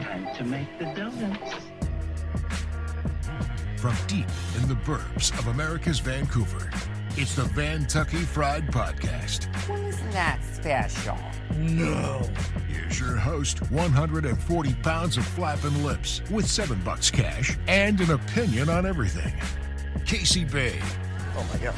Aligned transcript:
Time 0.00 0.34
to 0.34 0.44
make 0.44 0.78
the 0.78 0.84
donuts. 0.86 1.54
From 3.76 3.96
deep 4.06 4.26
in 4.56 4.68
the 4.68 4.76
burbs 4.86 5.36
of 5.38 5.48
America's 5.48 5.98
Vancouver, 5.98 6.70
it's 7.16 7.34
the 7.34 7.42
Vantucky 7.42 8.24
Fried 8.24 8.66
Podcast. 8.68 9.48
Well, 9.68 9.84
isn't 9.86 10.10
that 10.12 10.40
special? 10.44 11.18
No. 11.56 12.22
Here's 12.68 12.98
your 12.98 13.16
host, 13.16 13.58
140 13.70 14.74
pounds 14.82 15.16
of 15.16 15.26
flapping 15.26 15.82
lips, 15.84 16.22
with 16.30 16.46
seven 16.46 16.80
bucks 16.84 17.10
cash 17.10 17.58
and 17.66 18.00
an 18.00 18.12
opinion 18.12 18.68
on 18.68 18.86
everything. 18.86 19.34
Casey 20.06 20.44
Bay. 20.44 20.80
Oh 21.36 21.46
my 21.52 21.58
god. 21.58 21.74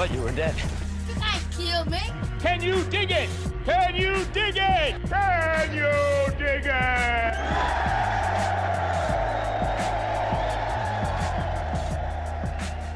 I 0.00 0.06
thought 0.06 0.16
you 0.16 0.22
were 0.22 0.32
dead. 0.32 0.54
I 1.20 1.38
kill 1.50 1.84
me. 1.84 2.00
Can 2.38 2.62
you 2.62 2.82
dig 2.84 3.10
it? 3.10 3.28
Can 3.66 3.94
you 3.94 4.24
dig 4.32 4.56
it? 4.56 5.10
Can 5.10 5.74
you 5.74 6.38
dig 6.38 6.64
it? 6.64 7.34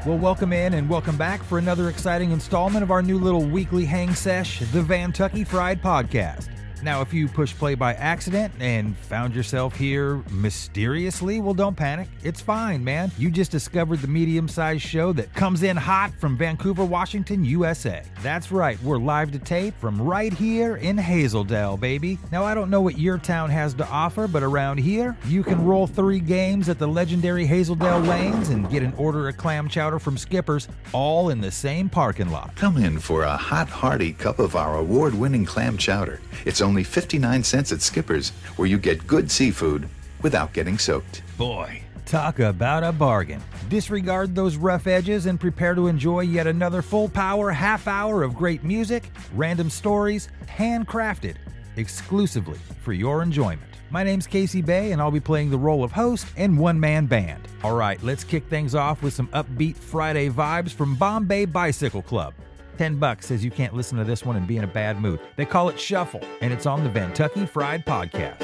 Well, 0.03 0.17
welcome 0.17 0.51
in 0.51 0.73
and 0.73 0.89
welcome 0.89 1.15
back 1.15 1.43
for 1.43 1.59
another 1.59 1.89
exciting 1.89 2.31
installment 2.31 2.81
of 2.81 2.89
our 2.89 3.03
new 3.03 3.19
little 3.19 3.45
weekly 3.45 3.85
hang 3.85 4.15
sesh, 4.15 4.61
the 4.71 4.81
Vantucky 4.81 5.45
Fried 5.45 5.83
Podcast. 5.83 6.54
Now, 6.85 7.01
if 7.01 7.15
you 7.15 7.27
push 7.27 7.51
play 7.55 7.73
by 7.73 7.95
accident 7.95 8.53
and 8.59 8.95
found 8.95 9.33
yourself 9.33 9.75
here 9.75 10.21
mysteriously, 10.29 11.39
well, 11.39 11.55
don't 11.55 11.75
panic. 11.75 12.07
It's 12.21 12.41
fine, 12.41 12.83
man. 12.83 13.11
You 13.17 13.31
just 13.31 13.49
discovered 13.49 14.01
the 14.01 14.07
medium 14.07 14.47
sized 14.47 14.83
show 14.83 15.11
that 15.13 15.33
comes 15.33 15.63
in 15.63 15.77
hot 15.77 16.11
from 16.19 16.37
Vancouver, 16.37 16.85
Washington, 16.85 17.43
USA. 17.43 18.03
That's 18.21 18.51
right, 18.51 18.79
we're 18.83 18.99
live 18.99 19.31
to 19.31 19.39
tape 19.39 19.73
from 19.79 19.99
right 19.99 20.31
here 20.31 20.75
in 20.75 20.95
Hazel 20.95 21.43
Dell, 21.43 21.75
baby. 21.75 22.19
Now, 22.31 22.43
I 22.43 22.53
don't 22.53 22.69
know 22.69 22.81
what 22.81 22.99
your 22.99 23.17
town 23.17 23.49
has 23.49 23.73
to 23.73 23.89
offer, 23.89 24.27
but 24.27 24.43
around 24.43 24.77
here, 24.77 25.17
you 25.25 25.41
can 25.41 25.65
roll 25.65 25.87
three 25.87 26.19
games 26.19 26.69
at 26.69 26.77
the 26.77 26.87
legendary 26.87 27.47
Hazel 27.47 27.73
Dell 27.75 27.99
Lanes 28.01 28.49
and 28.49 28.69
get 28.69 28.83
an 28.83 28.93
order 28.95 29.27
of 29.27 29.37
clam 29.37 29.67
chowder 29.67 29.97
from 29.97 30.19
Skippers, 30.19 30.67
all 30.93 31.29
in 31.29 31.41
the 31.41 31.51
same 31.51 31.89
parking 31.89 32.29
lot. 32.29 32.55
Come 32.55 32.77
in 32.77 32.99
for 32.99 33.23
a 33.23 33.35
hot, 33.35 33.69
hearty 33.69 34.13
cup 34.13 34.37
of 34.37 34.55
our 34.55 34.77
award 34.77 35.15
winning 35.15 35.45
clam 35.45 35.79
chowder. 35.79 36.21
It's 36.45 36.61
only 36.61 36.74
59 36.83 37.43
cents 37.43 37.71
at 37.71 37.81
Skipper's, 37.81 38.29
where 38.57 38.67
you 38.67 38.77
get 38.77 39.07
good 39.07 39.31
seafood 39.31 39.87
without 40.21 40.53
getting 40.53 40.77
soaked. 40.77 41.21
Boy, 41.37 41.81
talk 42.05 42.39
about 42.39 42.83
a 42.83 42.91
bargain. 42.91 43.41
Disregard 43.69 44.35
those 44.35 44.57
rough 44.57 44.87
edges 44.87 45.25
and 45.25 45.39
prepare 45.39 45.75
to 45.75 45.87
enjoy 45.87 46.21
yet 46.21 46.47
another 46.47 46.81
full 46.81 47.09
power 47.09 47.51
half 47.51 47.87
hour 47.87 48.23
of 48.23 48.35
great 48.35 48.63
music, 48.63 49.11
random 49.33 49.69
stories, 49.69 50.29
handcrafted 50.47 51.35
exclusively 51.77 52.59
for 52.81 52.93
your 52.93 53.21
enjoyment. 53.21 53.61
My 53.91 54.03
name's 54.03 54.27
Casey 54.27 54.61
Bay, 54.61 54.91
and 54.91 55.01
I'll 55.01 55.11
be 55.11 55.19
playing 55.19 55.51
the 55.51 55.57
role 55.57 55.83
of 55.83 55.91
host 55.91 56.27
and 56.37 56.57
one 56.57 56.79
man 56.79 57.05
band. 57.05 57.47
All 57.63 57.75
right, 57.75 58.01
let's 58.03 58.23
kick 58.23 58.45
things 58.47 58.75
off 58.75 59.01
with 59.01 59.13
some 59.13 59.27
upbeat 59.29 59.75
Friday 59.75 60.29
vibes 60.29 60.71
from 60.71 60.95
Bombay 60.95 61.45
Bicycle 61.45 62.01
Club. 62.01 62.33
10 62.77 62.97
bucks 62.97 63.27
says 63.27 63.43
you 63.43 63.51
can't 63.51 63.73
listen 63.73 63.97
to 63.97 64.03
this 64.03 64.25
one 64.25 64.35
and 64.35 64.47
be 64.47 64.57
in 64.57 64.63
a 64.63 64.67
bad 64.67 64.99
mood. 64.99 65.19
They 65.35 65.45
call 65.45 65.69
it 65.69 65.79
Shuffle, 65.79 66.21
and 66.41 66.51
it's 66.53 66.65
on 66.65 66.83
the 66.83 66.89
Vantucky 66.89 67.47
Fried 67.47 67.85
Podcast. 67.85 68.41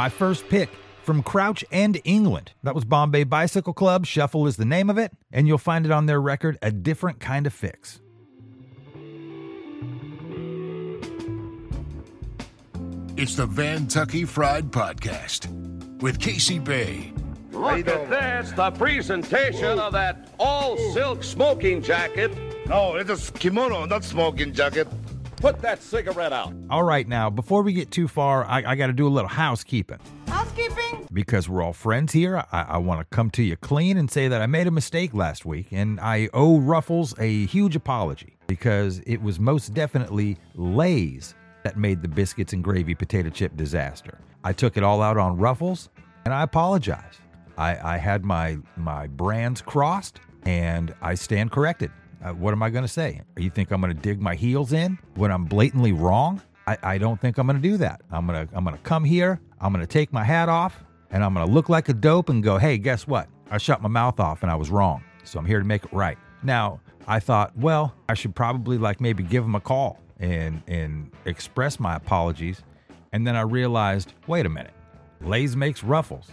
My 0.00 0.08
first 0.08 0.48
pick 0.48 0.70
from 1.02 1.22
Crouch 1.22 1.62
End 1.70 2.00
England. 2.04 2.52
That 2.62 2.74
was 2.74 2.86
Bombay 2.86 3.24
Bicycle 3.24 3.74
Club. 3.74 4.06
Shuffle 4.06 4.46
is 4.46 4.56
the 4.56 4.64
name 4.64 4.88
of 4.88 4.96
it, 4.96 5.12
and 5.30 5.46
you'll 5.46 5.58
find 5.58 5.84
it 5.84 5.92
on 5.92 6.06
their 6.06 6.22
record, 6.22 6.56
A 6.62 6.70
Different 6.70 7.20
Kind 7.20 7.46
of 7.46 7.52
Fix. 7.52 8.00
It's 13.18 13.36
the 13.36 13.46
Vantucky 13.46 14.26
Fried 14.26 14.70
Podcast 14.70 16.00
with 16.00 16.18
Casey 16.18 16.58
Bay. 16.58 17.12
Look 17.52 17.86
at 17.86 18.08
this, 18.08 18.52
the 18.52 18.70
presentation 18.70 19.78
of 19.78 19.92
that 19.92 20.30
all 20.38 20.78
silk 20.94 21.22
smoking 21.22 21.82
jacket. 21.82 22.34
No, 22.66 22.94
it's 22.94 23.28
a 23.28 23.32
kimono, 23.32 23.84
not 23.84 24.04
smoking 24.04 24.54
jacket. 24.54 24.88
Put 25.40 25.62
that 25.62 25.82
cigarette 25.82 26.34
out. 26.34 26.52
All 26.68 26.82
right, 26.82 27.08
now, 27.08 27.30
before 27.30 27.62
we 27.62 27.72
get 27.72 27.90
too 27.90 28.08
far, 28.08 28.44
I, 28.44 28.62
I 28.72 28.74
got 28.74 28.88
to 28.88 28.92
do 28.92 29.06
a 29.06 29.08
little 29.08 29.28
housekeeping. 29.28 29.98
Housekeeping? 30.28 31.08
Because 31.12 31.48
we're 31.48 31.62
all 31.62 31.72
friends 31.72 32.12
here, 32.12 32.44
I, 32.52 32.62
I 32.62 32.76
want 32.76 33.00
to 33.00 33.06
come 33.16 33.30
to 33.30 33.42
you 33.42 33.56
clean 33.56 33.96
and 33.96 34.10
say 34.10 34.28
that 34.28 34.42
I 34.42 34.46
made 34.46 34.66
a 34.66 34.70
mistake 34.70 35.14
last 35.14 35.46
week, 35.46 35.68
and 35.70 35.98
I 35.98 36.28
owe 36.34 36.60
Ruffles 36.60 37.14
a 37.18 37.46
huge 37.46 37.74
apology 37.74 38.36
because 38.48 39.00
it 39.06 39.22
was 39.22 39.40
most 39.40 39.72
definitely 39.72 40.36
Lay's 40.54 41.34
that 41.64 41.78
made 41.78 42.02
the 42.02 42.08
biscuits 42.08 42.52
and 42.52 42.62
gravy 42.62 42.94
potato 42.94 43.30
chip 43.30 43.56
disaster. 43.56 44.18
I 44.44 44.52
took 44.52 44.76
it 44.76 44.82
all 44.82 45.00
out 45.00 45.16
on 45.16 45.38
Ruffles, 45.38 45.88
and 46.26 46.34
I 46.34 46.42
apologize. 46.42 47.18
I, 47.56 47.94
I 47.94 47.96
had 47.96 48.24
my 48.24 48.58
my 48.76 49.06
brands 49.06 49.62
crossed, 49.62 50.20
and 50.44 50.94
I 51.00 51.14
stand 51.14 51.50
corrected. 51.50 51.90
Uh, 52.22 52.32
what 52.32 52.52
am 52.52 52.62
I 52.62 52.70
going 52.70 52.84
to 52.84 52.88
say? 52.88 53.22
You 53.36 53.50
think 53.50 53.70
I'm 53.70 53.80
going 53.80 53.94
to 53.94 54.00
dig 54.00 54.20
my 54.20 54.34
heels 54.34 54.72
in 54.72 54.98
when 55.14 55.30
I'm 55.30 55.44
blatantly 55.44 55.92
wrong? 55.92 56.42
I, 56.66 56.76
I 56.82 56.98
don't 56.98 57.20
think 57.20 57.38
I'm 57.38 57.46
going 57.46 57.60
to 57.60 57.68
do 57.68 57.76
that. 57.78 58.02
I'm 58.10 58.26
going 58.26 58.46
to 58.46 58.56
I'm 58.56 58.64
going 58.64 58.76
to 58.76 58.82
come 58.82 59.04
here. 59.04 59.40
I'm 59.60 59.72
going 59.72 59.84
to 59.84 59.90
take 59.90 60.12
my 60.12 60.24
hat 60.24 60.48
off, 60.48 60.84
and 61.10 61.24
I'm 61.24 61.34
going 61.34 61.46
to 61.46 61.52
look 61.52 61.68
like 61.68 61.88
a 61.88 61.94
dope 61.94 62.28
and 62.28 62.42
go, 62.42 62.58
hey, 62.58 62.78
guess 62.78 63.06
what? 63.06 63.28
I 63.50 63.58
shut 63.58 63.82
my 63.82 63.88
mouth 63.88 64.20
off 64.20 64.42
and 64.42 64.50
I 64.50 64.54
was 64.54 64.70
wrong. 64.70 65.02
So 65.24 65.38
I'm 65.38 65.46
here 65.46 65.58
to 65.58 65.64
make 65.64 65.84
it 65.84 65.92
right. 65.92 66.18
Now, 66.42 66.80
I 67.06 67.20
thought, 67.20 67.56
well, 67.56 67.94
I 68.08 68.14
should 68.14 68.34
probably 68.34 68.78
like 68.78 69.00
maybe 69.00 69.22
give 69.22 69.44
him 69.44 69.54
a 69.54 69.60
call 69.60 69.98
and 70.18 70.62
and 70.68 71.10
express 71.24 71.80
my 71.80 71.96
apologies. 71.96 72.62
And 73.12 73.26
then 73.26 73.34
I 73.34 73.40
realized, 73.40 74.12
wait 74.26 74.46
a 74.46 74.48
minute, 74.48 74.72
Lay's 75.20 75.56
makes 75.56 75.82
ruffles. 75.82 76.28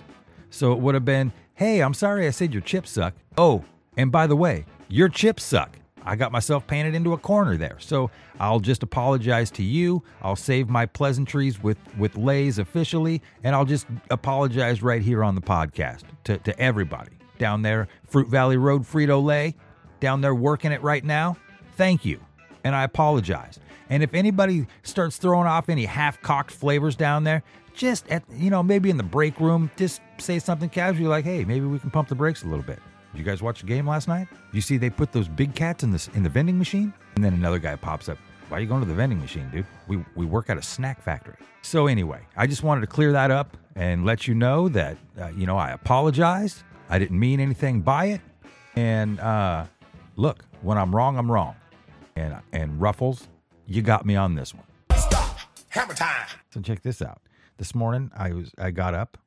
So 0.50 0.74
it 0.74 0.80
would 0.80 0.94
have 0.94 1.06
been, 1.06 1.32
hey, 1.56 1.82
I'm 1.82 1.94
sorry 1.94 2.28
I 2.28 2.30
said 2.30 2.54
your 2.54 2.62
chips 2.62 2.92
suck. 2.92 3.16
Oh, 3.38 3.64
and 3.98 4.12
by 4.12 4.28
the 4.28 4.36
way, 4.36 4.66
your 4.88 5.10
chips 5.10 5.44
suck. 5.44 5.78
I 6.04 6.16
got 6.16 6.32
myself 6.32 6.66
painted 6.66 6.96
into 6.96 7.12
a 7.12 7.18
corner 7.18 7.58
there. 7.58 7.78
So 7.80 8.10
I'll 8.40 8.62
just 8.62 8.82
apologize 8.82 9.52
to 9.52 9.64
you. 9.64 10.04
I'll 10.22 10.38
save 10.38 10.70
my 10.70 10.86
pleasantries 10.86 11.62
with, 11.62 11.78
with 11.98 12.16
Lay's 12.16 12.60
officially, 12.60 13.22
and 13.44 13.54
I'll 13.54 13.66
just 13.66 13.88
apologize 14.10 14.82
right 14.82 15.02
here 15.02 15.22
on 15.22 15.36
the 15.36 15.42
podcast 15.42 16.04
to, 16.24 16.38
to 16.38 16.58
everybody 16.60 17.12
down 17.38 17.62
there, 17.62 17.88
Fruit 18.08 18.28
Valley 18.30 18.58
Road 18.58 18.84
Frito 18.84 19.22
Lay, 19.24 19.56
down 20.00 20.22
there 20.22 20.34
working 20.34 20.72
it 20.72 20.82
right 20.82 21.04
now. 21.04 21.38
Thank 21.76 22.06
you. 22.06 22.20
And 22.64 22.74
I 22.74 22.84
apologize. 22.84 23.60
And 23.90 24.02
if 24.02 24.14
anybody 24.14 24.68
starts 24.84 25.18
throwing 25.18 25.48
off 25.48 25.70
any 25.70 25.86
half 25.86 26.22
cocked 26.22 26.52
flavors 26.52 26.96
down 26.96 27.24
there, 27.24 27.44
just 27.74 28.08
at, 28.10 28.24
you 28.32 28.50
know, 28.50 28.64
maybe 28.64 28.90
in 28.90 28.98
the 28.98 29.04
break 29.04 29.40
room, 29.40 29.70
just 29.78 30.02
say 30.18 30.40
something 30.40 30.70
casually 30.70 31.08
like, 31.08 31.26
hey, 31.26 31.46
maybe 31.46 31.66
we 31.66 31.80
can 31.80 31.92
pump 31.92 32.10
the 32.10 32.16
brakes 32.16 32.44
a 32.44 32.48
little 32.48 32.66
bit. 32.66 32.80
Did 33.18 33.26
you 33.26 33.32
guys 33.32 33.42
watch 33.42 33.62
the 33.62 33.66
game 33.66 33.88
last 33.88 34.08
night? 34.08 34.28
You 34.52 34.62
see 34.62 34.78
they 34.78 34.92
put 34.92 35.12
those 35.12 35.28
big 35.28 35.56
cats 35.56 35.84
in 35.84 35.90
this 35.90 36.08
in 36.10 36.22
the 36.22 36.30
vending 36.30 36.56
machine? 36.56 36.94
And 37.16 37.24
then 37.24 37.34
another 37.34 37.58
guy 37.58 37.76
pops 37.76 38.10
up. 38.10 38.20
Why 38.48 38.60
are 38.60 38.62
you 38.62 38.68
going 38.68 38.84
to 38.84 38.88
the 38.88 38.94
vending 38.94 39.20
machine, 39.20 39.50
dude? 39.50 39.66
We 39.88 40.06
we 40.14 40.24
work 40.28 40.52
at 40.52 40.58
a 40.60 40.62
snack 40.62 41.02
factory. 41.02 41.34
So 41.64 41.88
anyway, 41.88 42.22
I 42.36 42.46
just 42.46 42.62
wanted 42.62 42.82
to 42.82 42.88
clear 42.88 43.12
that 43.14 43.32
up 43.32 43.58
and 43.76 44.06
let 44.06 44.28
you 44.28 44.36
know 44.36 44.70
that 44.70 44.98
uh, 45.20 45.30
you 45.30 45.48
know 45.48 45.58
I 45.58 45.72
apologized. 45.72 46.62
I 46.92 47.00
didn't 47.00 47.20
mean 47.20 47.40
anything 47.40 47.82
by 47.82 48.06
it. 48.06 48.22
And 48.76 49.20
uh, 49.20 49.66
look, 50.16 50.46
when 50.62 50.78
I'm 50.78 50.96
wrong, 50.96 51.18
I'm 51.18 51.32
wrong. 51.32 51.56
And 52.16 52.36
and 52.54 52.80
Ruffles, 52.80 53.28
you 53.66 53.82
got 53.82 54.06
me 54.06 54.16
on 54.16 54.36
this 54.36 54.54
one. 54.54 54.66
Hammer 55.70 55.96
time. 55.96 56.28
So 56.54 56.62
check 56.62 56.84
this 56.84 57.02
out. 57.02 57.20
This 57.58 57.74
morning 57.74 58.12
I 58.16 58.34
was 58.34 58.52
I 58.60 58.70
got 58.70 58.94
up 58.94 59.18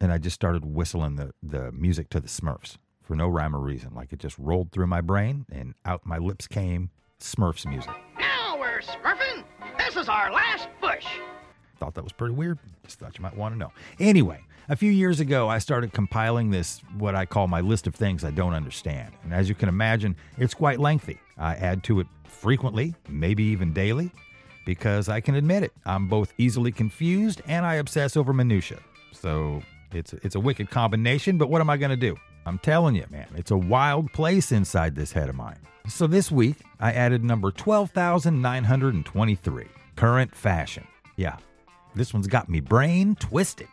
and 0.00 0.12
I 0.12 0.18
just 0.18 0.36
started 0.36 0.64
whistling 0.64 1.16
the 1.16 1.34
the 1.42 1.72
music 1.72 2.10
to 2.10 2.20
the 2.20 2.28
Smurfs 2.28 2.76
for 3.10 3.16
no 3.16 3.26
rhyme 3.26 3.56
or 3.56 3.58
reason. 3.58 3.92
Like 3.92 4.12
it 4.12 4.20
just 4.20 4.38
rolled 4.38 4.70
through 4.70 4.86
my 4.86 5.00
brain 5.00 5.44
and 5.50 5.74
out 5.84 6.06
my 6.06 6.18
lips 6.18 6.46
came 6.46 6.90
Smurfs 7.18 7.68
music. 7.68 7.90
Now 8.20 8.56
we're 8.56 8.80
smurfing. 8.80 9.42
This 9.78 9.96
is 9.96 10.08
our 10.08 10.30
last 10.30 10.68
push. 10.80 11.04
Thought 11.80 11.94
that 11.94 12.04
was 12.04 12.12
pretty 12.12 12.36
weird. 12.36 12.60
Just 12.84 13.00
thought 13.00 13.18
you 13.18 13.22
might 13.22 13.36
want 13.36 13.52
to 13.52 13.58
know. 13.58 13.72
Anyway, 13.98 14.38
a 14.68 14.76
few 14.76 14.92
years 14.92 15.18
ago, 15.18 15.48
I 15.48 15.58
started 15.58 15.92
compiling 15.92 16.52
this, 16.52 16.82
what 16.98 17.16
I 17.16 17.26
call 17.26 17.48
my 17.48 17.60
list 17.60 17.88
of 17.88 17.96
things 17.96 18.22
I 18.22 18.30
don't 18.30 18.54
understand. 18.54 19.12
And 19.24 19.34
as 19.34 19.48
you 19.48 19.56
can 19.56 19.68
imagine, 19.68 20.14
it's 20.38 20.54
quite 20.54 20.78
lengthy. 20.78 21.18
I 21.36 21.56
add 21.56 21.82
to 21.84 21.98
it 21.98 22.06
frequently, 22.22 22.94
maybe 23.08 23.42
even 23.42 23.72
daily, 23.72 24.12
because 24.64 25.08
I 25.08 25.18
can 25.18 25.34
admit 25.34 25.64
it. 25.64 25.72
I'm 25.84 26.06
both 26.06 26.32
easily 26.38 26.70
confused 26.70 27.42
and 27.48 27.66
I 27.66 27.74
obsess 27.74 28.16
over 28.16 28.32
minutia. 28.32 28.78
So 29.10 29.62
it's 29.90 30.12
it's 30.12 30.36
a 30.36 30.40
wicked 30.40 30.70
combination, 30.70 31.38
but 31.38 31.50
what 31.50 31.60
am 31.60 31.68
I 31.68 31.76
going 31.76 31.90
to 31.90 31.96
do? 31.96 32.16
I'm 32.46 32.58
telling 32.58 32.94
you, 32.94 33.04
man, 33.10 33.26
it's 33.36 33.50
a 33.50 33.56
wild 33.56 34.12
place 34.12 34.52
inside 34.52 34.94
this 34.94 35.12
head 35.12 35.28
of 35.28 35.34
mine. 35.34 35.58
So 35.88 36.06
this 36.06 36.30
week, 36.30 36.56
I 36.78 36.92
added 36.92 37.24
number 37.24 37.50
12,923, 37.50 39.66
current 39.96 40.34
fashion. 40.34 40.86
Yeah, 41.16 41.36
this 41.94 42.14
one's 42.14 42.26
got 42.26 42.48
me 42.48 42.60
brain 42.60 43.16
twisted. 43.16 43.68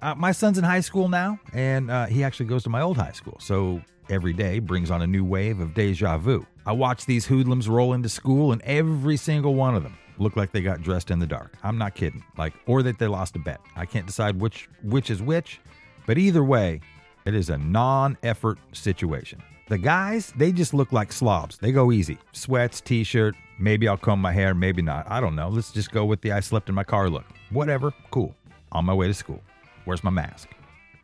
Uh, 0.00 0.14
my 0.14 0.32
son's 0.32 0.58
in 0.58 0.64
high 0.64 0.80
school 0.80 1.08
now, 1.08 1.38
and 1.52 1.90
uh, 1.90 2.06
he 2.06 2.24
actually 2.24 2.46
goes 2.46 2.62
to 2.64 2.70
my 2.70 2.80
old 2.80 2.96
high 2.96 3.12
school. 3.12 3.36
So 3.40 3.82
every 4.08 4.32
day 4.32 4.60
brings 4.60 4.90
on 4.90 5.02
a 5.02 5.06
new 5.06 5.24
wave 5.24 5.60
of 5.60 5.74
deja 5.74 6.18
vu. 6.18 6.46
I 6.66 6.72
watch 6.72 7.06
these 7.06 7.26
hoodlums 7.26 7.68
roll 7.68 7.92
into 7.92 8.08
school, 8.08 8.52
and 8.52 8.62
every 8.62 9.16
single 9.16 9.54
one 9.54 9.74
of 9.74 9.82
them 9.82 9.98
look 10.18 10.36
like 10.36 10.52
they 10.52 10.62
got 10.62 10.82
dressed 10.82 11.10
in 11.10 11.18
the 11.18 11.26
dark. 11.26 11.54
I'm 11.62 11.78
not 11.78 11.94
kidding. 11.94 12.24
Like, 12.36 12.54
or 12.66 12.82
that 12.82 12.98
they 12.98 13.06
lost 13.06 13.36
a 13.36 13.38
bet. 13.38 13.60
I 13.76 13.86
can't 13.86 14.06
decide 14.06 14.40
which 14.40 14.68
which 14.82 15.10
is 15.10 15.22
which, 15.22 15.60
but 16.06 16.18
either 16.18 16.44
way, 16.44 16.80
it 17.28 17.34
is 17.34 17.50
a 17.50 17.58
non-effort 17.58 18.58
situation. 18.72 19.42
The 19.68 19.76
guys, 19.76 20.32
they 20.34 20.50
just 20.50 20.72
look 20.72 20.92
like 20.92 21.12
slobs. 21.12 21.58
They 21.58 21.72
go 21.72 21.92
easy. 21.92 22.16
Sweats, 22.32 22.80
t-shirt, 22.80 23.34
maybe 23.58 23.86
I'll 23.86 23.98
comb 23.98 24.18
my 24.18 24.32
hair, 24.32 24.54
maybe 24.54 24.80
not. 24.80 25.06
I 25.10 25.20
don't 25.20 25.36
know. 25.36 25.50
Let's 25.50 25.70
just 25.70 25.92
go 25.92 26.06
with 26.06 26.22
the 26.22 26.32
I 26.32 26.40
slept 26.40 26.70
in 26.70 26.74
my 26.74 26.84
car 26.84 27.10
look. 27.10 27.26
Whatever, 27.50 27.92
cool. 28.10 28.34
On 28.72 28.86
my 28.86 28.94
way 28.94 29.08
to 29.08 29.14
school. 29.14 29.42
Where's 29.84 30.02
my 30.02 30.10
mask? 30.10 30.48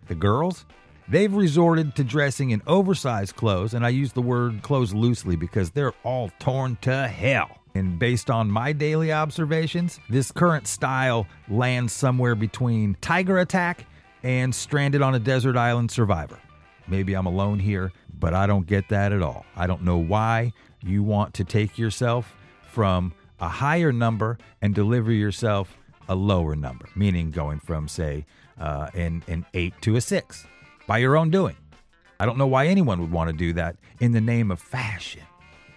The 0.08 0.14
girls, 0.14 0.64
they've 1.08 1.32
resorted 1.32 1.94
to 1.96 2.04
dressing 2.04 2.52
in 2.52 2.62
oversized 2.66 3.36
clothes, 3.36 3.74
and 3.74 3.84
I 3.84 3.90
use 3.90 4.14
the 4.14 4.22
word 4.22 4.62
clothes 4.62 4.94
loosely 4.94 5.36
because 5.36 5.70
they're 5.70 5.92
all 6.02 6.30
torn 6.38 6.78
to 6.82 7.06
hell. 7.06 7.58
And 7.74 7.98
based 7.98 8.30
on 8.30 8.50
my 8.50 8.72
daily 8.72 9.12
observations, 9.12 10.00
this 10.08 10.32
current 10.32 10.66
style 10.66 11.26
lands 11.50 11.92
somewhere 11.92 12.34
between 12.34 12.96
Tiger 13.02 13.40
Attack 13.40 13.86
and 14.24 14.54
Stranded 14.54 15.02
on 15.02 15.14
a 15.14 15.18
Desert 15.20 15.56
Island 15.56 15.90
Survivor. 15.90 16.40
Maybe 16.88 17.14
I'm 17.14 17.26
alone 17.26 17.60
here, 17.60 17.92
but 18.18 18.34
I 18.34 18.46
don't 18.46 18.66
get 18.66 18.88
that 18.88 19.12
at 19.12 19.22
all. 19.22 19.46
I 19.54 19.66
don't 19.66 19.82
know 19.82 19.98
why 19.98 20.52
you 20.82 21.02
want 21.02 21.34
to 21.34 21.44
take 21.44 21.78
yourself 21.78 22.34
from 22.70 23.12
a 23.38 23.48
higher 23.48 23.92
number 23.92 24.38
and 24.60 24.74
deliver 24.74 25.12
yourself 25.12 25.76
a 26.08 26.14
lower 26.14 26.56
number, 26.56 26.88
meaning 26.96 27.30
going 27.30 27.60
from, 27.60 27.86
say, 27.86 28.26
uh, 28.58 28.88
an, 28.94 29.22
an 29.28 29.44
eight 29.54 29.74
to 29.82 29.96
a 29.96 30.00
six 30.00 30.46
by 30.86 30.98
your 30.98 31.16
own 31.16 31.30
doing. 31.30 31.56
I 32.18 32.26
don't 32.26 32.38
know 32.38 32.46
why 32.46 32.66
anyone 32.66 33.00
would 33.00 33.10
want 33.10 33.28
to 33.28 33.36
do 33.36 33.52
that 33.54 33.76
in 34.00 34.12
the 34.12 34.20
name 34.20 34.50
of 34.50 34.60
fashion. 34.60 35.22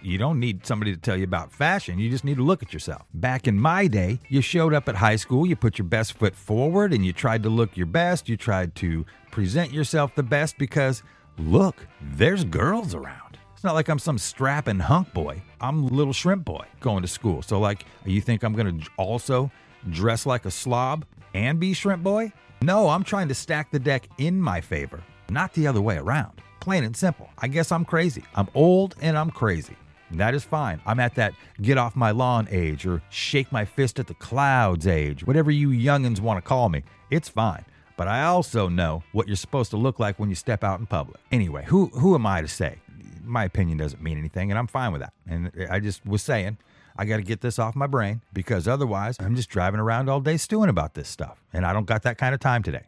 You 0.08 0.16
don't 0.16 0.40
need 0.40 0.64
somebody 0.64 0.94
to 0.94 0.98
tell 0.98 1.18
you 1.18 1.24
about 1.24 1.52
fashion. 1.52 1.98
You 1.98 2.08
just 2.08 2.24
need 2.24 2.38
to 2.38 2.42
look 2.42 2.62
at 2.62 2.72
yourself. 2.72 3.02
Back 3.12 3.46
in 3.46 3.60
my 3.60 3.86
day, 3.88 4.20
you 4.30 4.40
showed 4.40 4.72
up 4.72 4.88
at 4.88 4.94
high 4.94 5.16
school, 5.16 5.46
you 5.46 5.54
put 5.54 5.76
your 5.76 5.86
best 5.86 6.14
foot 6.14 6.34
forward, 6.34 6.94
and 6.94 7.04
you 7.04 7.12
tried 7.12 7.42
to 7.42 7.50
look 7.50 7.76
your 7.76 7.86
best. 7.86 8.26
You 8.26 8.38
tried 8.38 8.74
to 8.76 9.04
present 9.30 9.70
yourself 9.70 10.14
the 10.14 10.22
best 10.22 10.56
because, 10.56 11.02
look, 11.36 11.86
there's 12.00 12.44
girls 12.44 12.94
around. 12.94 13.38
It's 13.52 13.62
not 13.62 13.74
like 13.74 13.90
I'm 13.90 13.98
some 13.98 14.16
strapping 14.16 14.78
hunk 14.78 15.12
boy. 15.12 15.42
I'm 15.60 15.86
little 15.86 16.14
shrimp 16.14 16.46
boy 16.46 16.64
going 16.80 17.02
to 17.02 17.08
school. 17.08 17.42
So, 17.42 17.60
like, 17.60 17.84
you 18.06 18.22
think 18.22 18.42
I'm 18.42 18.54
going 18.54 18.80
to 18.80 18.90
also 18.96 19.50
dress 19.90 20.24
like 20.24 20.46
a 20.46 20.50
slob 20.50 21.04
and 21.34 21.60
be 21.60 21.74
shrimp 21.74 22.02
boy? 22.02 22.32
No, 22.62 22.88
I'm 22.88 23.04
trying 23.04 23.28
to 23.28 23.34
stack 23.34 23.70
the 23.70 23.78
deck 23.78 24.08
in 24.16 24.40
my 24.40 24.62
favor, 24.62 25.02
not 25.28 25.52
the 25.52 25.66
other 25.66 25.82
way 25.82 25.98
around. 25.98 26.40
Plain 26.60 26.84
and 26.84 26.96
simple. 26.96 27.28
I 27.36 27.48
guess 27.48 27.70
I'm 27.70 27.84
crazy. 27.84 28.24
I'm 28.34 28.48
old 28.54 28.94
and 29.02 29.18
I'm 29.18 29.30
crazy. 29.30 29.76
That 30.12 30.34
is 30.34 30.44
fine. 30.44 30.80
I'm 30.86 31.00
at 31.00 31.14
that 31.16 31.34
get 31.60 31.76
off 31.78 31.94
my 31.94 32.10
lawn 32.10 32.48
age 32.50 32.86
or 32.86 33.02
shake 33.10 33.52
my 33.52 33.64
fist 33.64 33.98
at 33.98 34.06
the 34.06 34.14
clouds 34.14 34.86
age, 34.86 35.26
whatever 35.26 35.50
you 35.50 35.68
youngins 35.68 36.20
want 36.20 36.38
to 36.38 36.48
call 36.48 36.68
me. 36.68 36.82
It's 37.10 37.28
fine. 37.28 37.64
But 37.96 38.08
I 38.08 38.24
also 38.24 38.68
know 38.68 39.02
what 39.12 39.26
you're 39.26 39.36
supposed 39.36 39.70
to 39.72 39.76
look 39.76 39.98
like 39.98 40.18
when 40.18 40.28
you 40.28 40.34
step 40.34 40.62
out 40.62 40.78
in 40.78 40.86
public. 40.86 41.20
Anyway, 41.32 41.64
who 41.64 41.86
who 41.86 42.14
am 42.14 42.26
I 42.26 42.40
to 42.40 42.48
say? 42.48 42.78
My 43.24 43.44
opinion 43.44 43.76
doesn't 43.76 44.02
mean 44.02 44.16
anything, 44.16 44.50
and 44.50 44.58
I'm 44.58 44.68
fine 44.68 44.92
with 44.92 45.02
that. 45.02 45.12
And 45.26 45.50
I 45.70 45.80
just 45.80 46.06
was 46.06 46.22
saying, 46.22 46.58
I 46.96 47.04
got 47.04 47.16
to 47.18 47.22
get 47.22 47.40
this 47.40 47.58
off 47.58 47.76
my 47.76 47.86
brain 47.86 48.22
because 48.32 48.66
otherwise 48.66 49.16
I'm 49.20 49.34
just 49.36 49.50
driving 49.50 49.80
around 49.80 50.08
all 50.08 50.20
day 50.20 50.36
stewing 50.36 50.70
about 50.70 50.94
this 50.94 51.08
stuff, 51.08 51.42
and 51.52 51.66
I 51.66 51.72
don't 51.72 51.86
got 51.86 52.02
that 52.04 52.18
kind 52.18 52.34
of 52.34 52.40
time 52.40 52.62
today. 52.62 52.86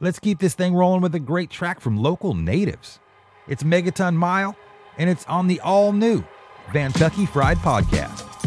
Let's 0.00 0.18
keep 0.18 0.38
this 0.40 0.54
thing 0.54 0.74
rolling 0.74 1.00
with 1.00 1.14
a 1.14 1.20
great 1.20 1.50
track 1.50 1.80
from 1.80 1.96
local 1.96 2.34
natives. 2.34 2.98
It's 3.46 3.62
Megaton 3.62 4.14
Mile, 4.14 4.56
and 4.98 5.08
it's 5.08 5.24
on 5.26 5.46
the 5.46 5.60
all 5.60 5.92
new 5.92 6.24
Vantucky 6.72 7.28
Fried 7.28 7.58
Podcast. 7.58 8.41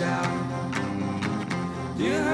shout. 0.00 0.32
You 1.98 2.29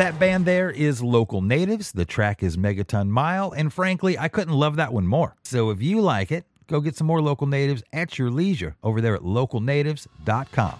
That 0.00 0.18
band 0.18 0.46
there 0.46 0.70
is 0.70 1.02
Local 1.02 1.42
Natives. 1.42 1.92
The 1.92 2.06
track 2.06 2.42
is 2.42 2.56
Megaton 2.56 3.08
Mile, 3.08 3.52
and 3.52 3.70
frankly, 3.70 4.16
I 4.18 4.28
couldn't 4.28 4.54
love 4.54 4.76
that 4.76 4.94
one 4.94 5.06
more. 5.06 5.36
So 5.42 5.68
if 5.68 5.82
you 5.82 6.00
like 6.00 6.32
it, 6.32 6.46
go 6.68 6.80
get 6.80 6.96
some 6.96 7.06
more 7.06 7.20
Local 7.20 7.46
Natives 7.46 7.82
at 7.92 8.18
your 8.18 8.30
leisure 8.30 8.76
over 8.82 9.02
there 9.02 9.14
at 9.14 9.20
localnatives.com. 9.20 10.78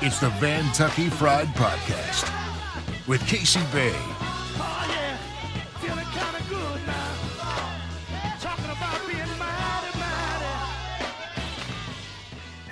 It's 0.00 0.18
the 0.18 0.30
Vantucky 0.40 1.08
Fried 1.12 1.46
Podcast 1.54 2.28
with 3.06 3.24
Casey 3.28 3.60
Bay. 3.72 3.94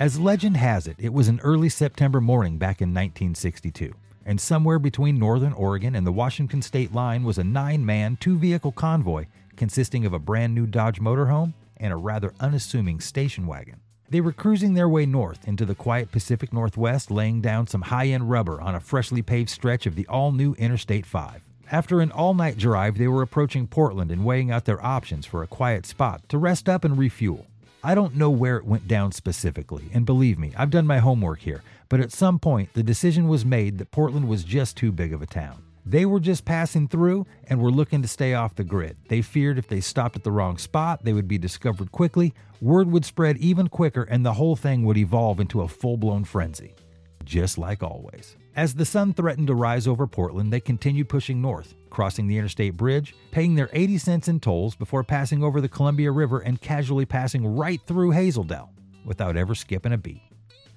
As 0.01 0.19
legend 0.19 0.57
has 0.57 0.87
it, 0.87 0.95
it 0.97 1.13
was 1.13 1.27
an 1.27 1.39
early 1.43 1.69
September 1.69 2.19
morning 2.19 2.57
back 2.57 2.81
in 2.81 2.89
1962. 2.89 3.93
and 4.25 4.41
somewhere 4.41 4.79
between 4.79 5.19
northern 5.19 5.53
Oregon 5.53 5.93
and 5.93 6.07
the 6.07 6.11
Washington 6.11 6.63
state 6.63 6.91
line 6.91 7.23
was 7.23 7.37
a 7.37 7.43
nine 7.43 7.85
man, 7.85 8.17
two 8.19 8.35
vehicle 8.35 8.71
convoy 8.71 9.27
consisting 9.55 10.03
of 10.03 10.11
a 10.11 10.17
brand 10.17 10.55
new 10.55 10.65
Dodge 10.65 10.99
motorhome 10.99 11.53
and 11.77 11.93
a 11.93 11.97
rather 11.97 12.33
unassuming 12.39 12.99
station 12.99 13.45
wagon. 13.45 13.79
They 14.09 14.21
were 14.21 14.31
cruising 14.31 14.73
their 14.73 14.89
way 14.89 15.05
north 15.05 15.47
into 15.47 15.65
the 15.67 15.75
quiet 15.75 16.11
Pacific 16.11 16.51
Northwest, 16.51 17.11
laying 17.11 17.39
down 17.39 17.67
some 17.67 17.83
high 17.83 18.07
end 18.07 18.31
rubber 18.31 18.59
on 18.59 18.73
a 18.73 18.79
freshly 18.79 19.21
paved 19.21 19.51
stretch 19.51 19.85
of 19.85 19.93
the 19.93 20.07
all 20.07 20.31
new 20.31 20.55
Interstate 20.55 21.05
5. 21.05 21.43
After 21.71 22.01
an 22.01 22.11
all 22.11 22.33
night 22.33 22.57
drive, 22.57 22.97
they 22.97 23.07
were 23.07 23.21
approaching 23.21 23.67
Portland 23.67 24.09
and 24.09 24.25
weighing 24.25 24.49
out 24.49 24.65
their 24.65 24.83
options 24.83 25.27
for 25.27 25.43
a 25.43 25.47
quiet 25.47 25.85
spot 25.85 26.27
to 26.29 26.39
rest 26.39 26.67
up 26.67 26.83
and 26.83 26.97
refuel. 26.97 27.45
I 27.83 27.95
don't 27.95 28.15
know 28.15 28.29
where 28.29 28.57
it 28.57 28.65
went 28.65 28.87
down 28.87 29.11
specifically, 29.11 29.89
and 29.91 30.05
believe 30.05 30.37
me, 30.37 30.53
I've 30.55 30.69
done 30.69 30.85
my 30.85 30.99
homework 30.99 31.39
here, 31.39 31.63
but 31.89 31.99
at 31.99 32.11
some 32.11 32.37
point 32.37 32.73
the 32.73 32.83
decision 32.83 33.27
was 33.27 33.43
made 33.43 33.79
that 33.79 33.89
Portland 33.89 34.27
was 34.27 34.43
just 34.43 34.77
too 34.77 34.91
big 34.91 35.13
of 35.13 35.21
a 35.23 35.25
town. 35.25 35.63
They 35.83 36.05
were 36.05 36.19
just 36.19 36.45
passing 36.45 36.87
through 36.87 37.25
and 37.47 37.59
were 37.59 37.71
looking 37.71 38.03
to 38.03 38.07
stay 38.07 38.35
off 38.35 38.53
the 38.53 38.63
grid. 38.63 38.97
They 39.07 39.23
feared 39.23 39.57
if 39.57 39.67
they 39.67 39.81
stopped 39.81 40.15
at 40.15 40.23
the 40.23 40.31
wrong 40.31 40.59
spot, 40.59 41.03
they 41.03 41.13
would 41.13 41.27
be 41.27 41.39
discovered 41.39 41.91
quickly, 41.91 42.35
word 42.61 42.91
would 42.91 43.03
spread 43.03 43.37
even 43.37 43.67
quicker, 43.67 44.03
and 44.03 44.23
the 44.23 44.33
whole 44.33 44.55
thing 44.55 44.85
would 44.85 44.97
evolve 44.97 45.39
into 45.39 45.61
a 45.61 45.67
full 45.67 45.97
blown 45.97 46.23
frenzy. 46.23 46.75
Just 47.23 47.57
like 47.57 47.81
always. 47.81 48.37
As 48.55 48.75
the 48.75 48.85
sun 48.85 49.13
threatened 49.13 49.47
to 49.47 49.55
rise 49.55 49.87
over 49.87 50.05
Portland, 50.05 50.53
they 50.53 50.59
continued 50.59 51.09
pushing 51.09 51.41
north, 51.41 51.73
crossing 51.91 52.25
the 52.25 52.37
interstate 52.37 52.75
bridge, 52.75 53.13
paying 53.29 53.53
their 53.53 53.69
80 53.73 53.99
cents 53.99 54.27
in 54.27 54.39
tolls 54.39 54.75
before 54.75 55.03
passing 55.03 55.43
over 55.43 55.61
the 55.61 55.69
Columbia 55.69 56.11
River 56.11 56.39
and 56.39 56.59
casually 56.59 57.05
passing 57.05 57.45
right 57.45 57.79
through 57.85 58.11
Hazel 58.11 58.43
Dell 58.43 58.73
without 59.05 59.37
ever 59.37 59.53
skipping 59.53 59.93
a 59.93 59.97
beat. 59.97 60.21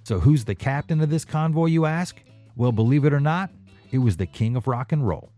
So, 0.03 0.21
who's 0.21 0.45
the 0.45 0.55
captain 0.55 1.01
of 1.01 1.09
this 1.09 1.25
convoy, 1.25 1.67
you 1.67 1.87
ask? 1.87 2.21
Well, 2.57 2.73
believe 2.73 3.07
it 3.07 3.15
or 3.15 3.21
not, 3.21 3.51
it 3.91 3.99
was 3.99 4.19
the 4.19 4.27
king 4.27 4.55
of 4.55 4.67
rock 4.67 4.93
and 4.93 5.07
roll. 5.09 5.33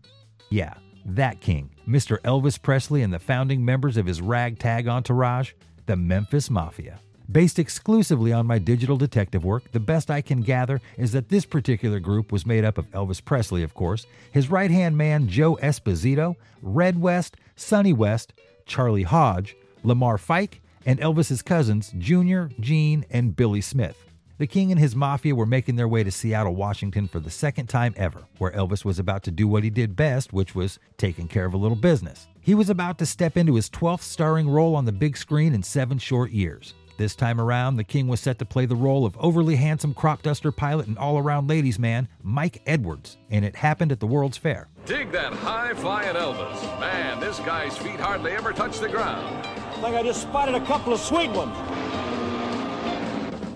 Yeah, 0.49 0.73
that 1.05 1.39
king, 1.39 1.69
Mr. 1.87 2.19
Elvis 2.23 2.61
Presley 2.61 3.01
and 3.01 3.13
the 3.13 3.19
founding 3.19 3.63
members 3.63 3.95
of 3.95 4.05
his 4.05 4.21
ragtag 4.21 4.87
entourage, 4.89 5.53
the 5.85 5.95
Memphis 5.95 6.49
Mafia. 6.49 6.99
Based 7.29 7.59
exclusively 7.59 8.31
on 8.31 8.47
my 8.47 8.57
digital 8.57 8.95
detective 8.95 9.43
work, 9.43 9.69
the 9.73 9.81
best 9.81 10.09
I 10.09 10.21
can 10.21 10.39
gather 10.39 10.79
is 10.97 11.11
that 11.11 11.27
this 11.27 11.45
particular 11.45 11.99
group 11.99 12.31
was 12.31 12.45
made 12.45 12.63
up 12.63 12.77
of 12.77 12.89
Elvis 12.91 13.23
Presley, 13.23 13.63
of 13.63 13.73
course, 13.73 14.05
his 14.31 14.49
right 14.49 14.71
hand 14.71 14.97
man 14.97 15.27
Joe 15.27 15.57
Esposito, 15.57 16.37
Red 16.61 17.01
West, 17.01 17.35
Sonny 17.57 17.91
West, 17.91 18.31
Charlie 18.65 19.03
Hodge, 19.03 19.57
Lamar 19.83 20.17
Fike, 20.17 20.61
and 20.85 21.01
Elvis's 21.01 21.41
cousins 21.41 21.91
Junior, 21.97 22.49
Gene, 22.61 23.05
and 23.09 23.35
Billy 23.35 23.59
Smith. 23.59 24.05
The 24.37 24.47
king 24.47 24.71
and 24.71 24.79
his 24.79 24.95
mafia 24.95 25.35
were 25.35 25.45
making 25.45 25.75
their 25.75 25.87
way 25.87 26.03
to 26.03 26.11
Seattle, 26.11 26.55
Washington 26.55 27.09
for 27.09 27.19
the 27.19 27.29
second 27.29 27.67
time 27.67 27.93
ever, 27.97 28.23
where 28.37 28.51
Elvis 28.51 28.85
was 28.85 28.99
about 28.99 29.23
to 29.23 29.31
do 29.31 29.49
what 29.49 29.63
he 29.63 29.69
did 29.69 29.97
best, 29.97 30.31
which 30.31 30.55
was 30.55 30.79
taking 30.95 31.27
care 31.27 31.45
of 31.45 31.53
a 31.53 31.57
little 31.57 31.75
business. 31.75 32.27
He 32.39 32.55
was 32.55 32.69
about 32.69 32.99
to 32.99 33.05
step 33.05 33.35
into 33.35 33.55
his 33.55 33.69
12th 33.69 34.01
starring 34.01 34.47
role 34.47 34.75
on 34.75 34.85
the 34.85 34.91
big 34.93 35.17
screen 35.17 35.53
in 35.53 35.63
seven 35.63 35.97
short 35.97 36.31
years. 36.31 36.73
This 36.97 37.15
time 37.15 37.39
around, 37.39 37.75
the 37.75 37.83
king 37.83 38.07
was 38.07 38.19
set 38.19 38.39
to 38.39 38.45
play 38.45 38.65
the 38.65 38.75
role 38.75 39.05
of 39.05 39.15
overly 39.19 39.55
handsome 39.55 39.93
crop 39.93 40.23
duster 40.23 40.51
pilot 40.51 40.87
and 40.87 40.97
all 40.97 41.19
around 41.19 41.47
ladies' 41.47 41.77
man, 41.77 42.07
Mike 42.23 42.63
Edwards, 42.65 43.17
and 43.29 43.45
it 43.45 43.55
happened 43.57 43.91
at 43.91 43.99
the 43.99 44.07
World's 44.07 44.37
Fair. 44.37 44.67
Dig 44.85 45.11
that 45.11 45.31
high 45.31 45.75
flying 45.75 46.15
Elvis. 46.15 46.79
Man, 46.79 47.19
this 47.19 47.37
guy's 47.41 47.77
feet 47.77 47.99
hardly 47.99 48.31
ever 48.31 48.51
touch 48.51 48.79
the 48.79 48.89
ground. 48.89 49.27
I 49.45 49.79
think 49.79 49.95
I 49.95 50.01
just 50.01 50.23
spotted 50.23 50.55
a 50.55 50.65
couple 50.65 50.91
of 50.91 50.99
sweet 50.99 51.29
ones. 51.29 51.55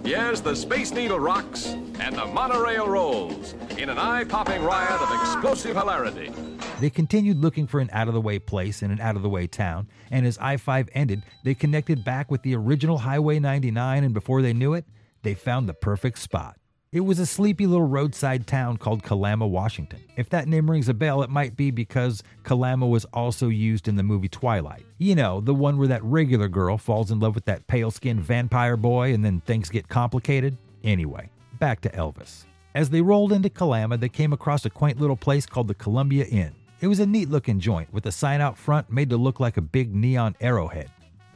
Yes, 0.05 0.39
the 0.39 0.55
Space 0.55 0.91
Needle 0.91 1.19
rocks 1.19 1.69
and 1.99 2.15
the 2.15 2.25
monorail 2.27 2.87
rolls 2.87 3.55
in 3.75 3.89
an 3.89 3.97
eye 3.97 4.23
popping 4.23 4.61
riot 4.63 5.01
of 5.01 5.11
explosive 5.19 5.75
hilarity. 5.75 6.31
They 6.79 6.89
continued 6.89 7.37
looking 7.37 7.67
for 7.67 7.79
an 7.79 7.89
out 7.93 8.07
of 8.07 8.13
the 8.13 8.21
way 8.21 8.39
place 8.39 8.81
in 8.81 8.91
an 8.91 8.99
out 8.99 9.15
of 9.15 9.21
the 9.21 9.29
way 9.29 9.47
town, 9.47 9.87
and 10.09 10.25
as 10.25 10.37
I 10.39 10.57
5 10.57 10.89
ended, 10.93 11.23
they 11.43 11.53
connected 11.53 12.03
back 12.03 12.31
with 12.31 12.41
the 12.41 12.55
original 12.55 12.97
Highway 12.97 13.39
99, 13.39 14.03
and 14.03 14.13
before 14.13 14.41
they 14.41 14.53
knew 14.53 14.73
it, 14.73 14.85
they 15.21 15.35
found 15.35 15.69
the 15.69 15.73
perfect 15.73 16.17
spot. 16.17 16.57
It 16.91 17.05
was 17.05 17.19
a 17.19 17.25
sleepy 17.25 17.67
little 17.67 17.87
roadside 17.87 18.47
town 18.47 18.75
called 18.75 19.01
Kalama, 19.01 19.47
Washington. 19.47 20.01
If 20.17 20.29
that 20.31 20.49
name 20.49 20.69
rings 20.69 20.89
a 20.89 20.93
bell, 20.93 21.23
it 21.23 21.29
might 21.29 21.55
be 21.55 21.71
because 21.71 22.21
Kalama 22.43 22.85
was 22.85 23.05
also 23.13 23.47
used 23.47 23.87
in 23.87 23.95
the 23.95 24.03
movie 24.03 24.27
Twilight. 24.27 24.85
You 24.97 25.15
know, 25.15 25.39
the 25.39 25.53
one 25.53 25.77
where 25.77 25.87
that 25.87 26.03
regular 26.03 26.49
girl 26.49 26.77
falls 26.77 27.09
in 27.09 27.21
love 27.21 27.33
with 27.33 27.45
that 27.45 27.65
pale 27.67 27.91
skinned 27.91 28.21
vampire 28.21 28.75
boy 28.75 29.13
and 29.13 29.23
then 29.23 29.39
things 29.41 29.69
get 29.69 29.87
complicated. 29.87 30.57
Anyway, 30.83 31.29
back 31.59 31.79
to 31.81 31.89
Elvis. 31.91 32.43
As 32.73 32.89
they 32.89 33.01
rolled 33.01 33.33
into 33.33 33.49
Kalama, 33.49 33.97
they 33.97 34.07
came 34.07 34.31
across 34.31 34.65
a 34.65 34.69
quaint 34.69 34.99
little 34.99 35.17
place 35.17 35.45
called 35.45 35.67
the 35.67 35.73
Columbia 35.73 36.23
Inn. 36.25 36.55
It 36.79 36.87
was 36.87 37.01
a 37.01 37.05
neat 37.05 37.29
looking 37.29 37.59
joint 37.59 37.91
with 37.93 38.05
a 38.05 38.13
sign 38.13 38.39
out 38.39 38.57
front 38.57 38.89
made 38.89 39.09
to 39.09 39.17
look 39.17 39.41
like 39.41 39.57
a 39.57 39.61
big 39.61 39.93
neon 39.93 40.37
arrowhead. 40.39 40.89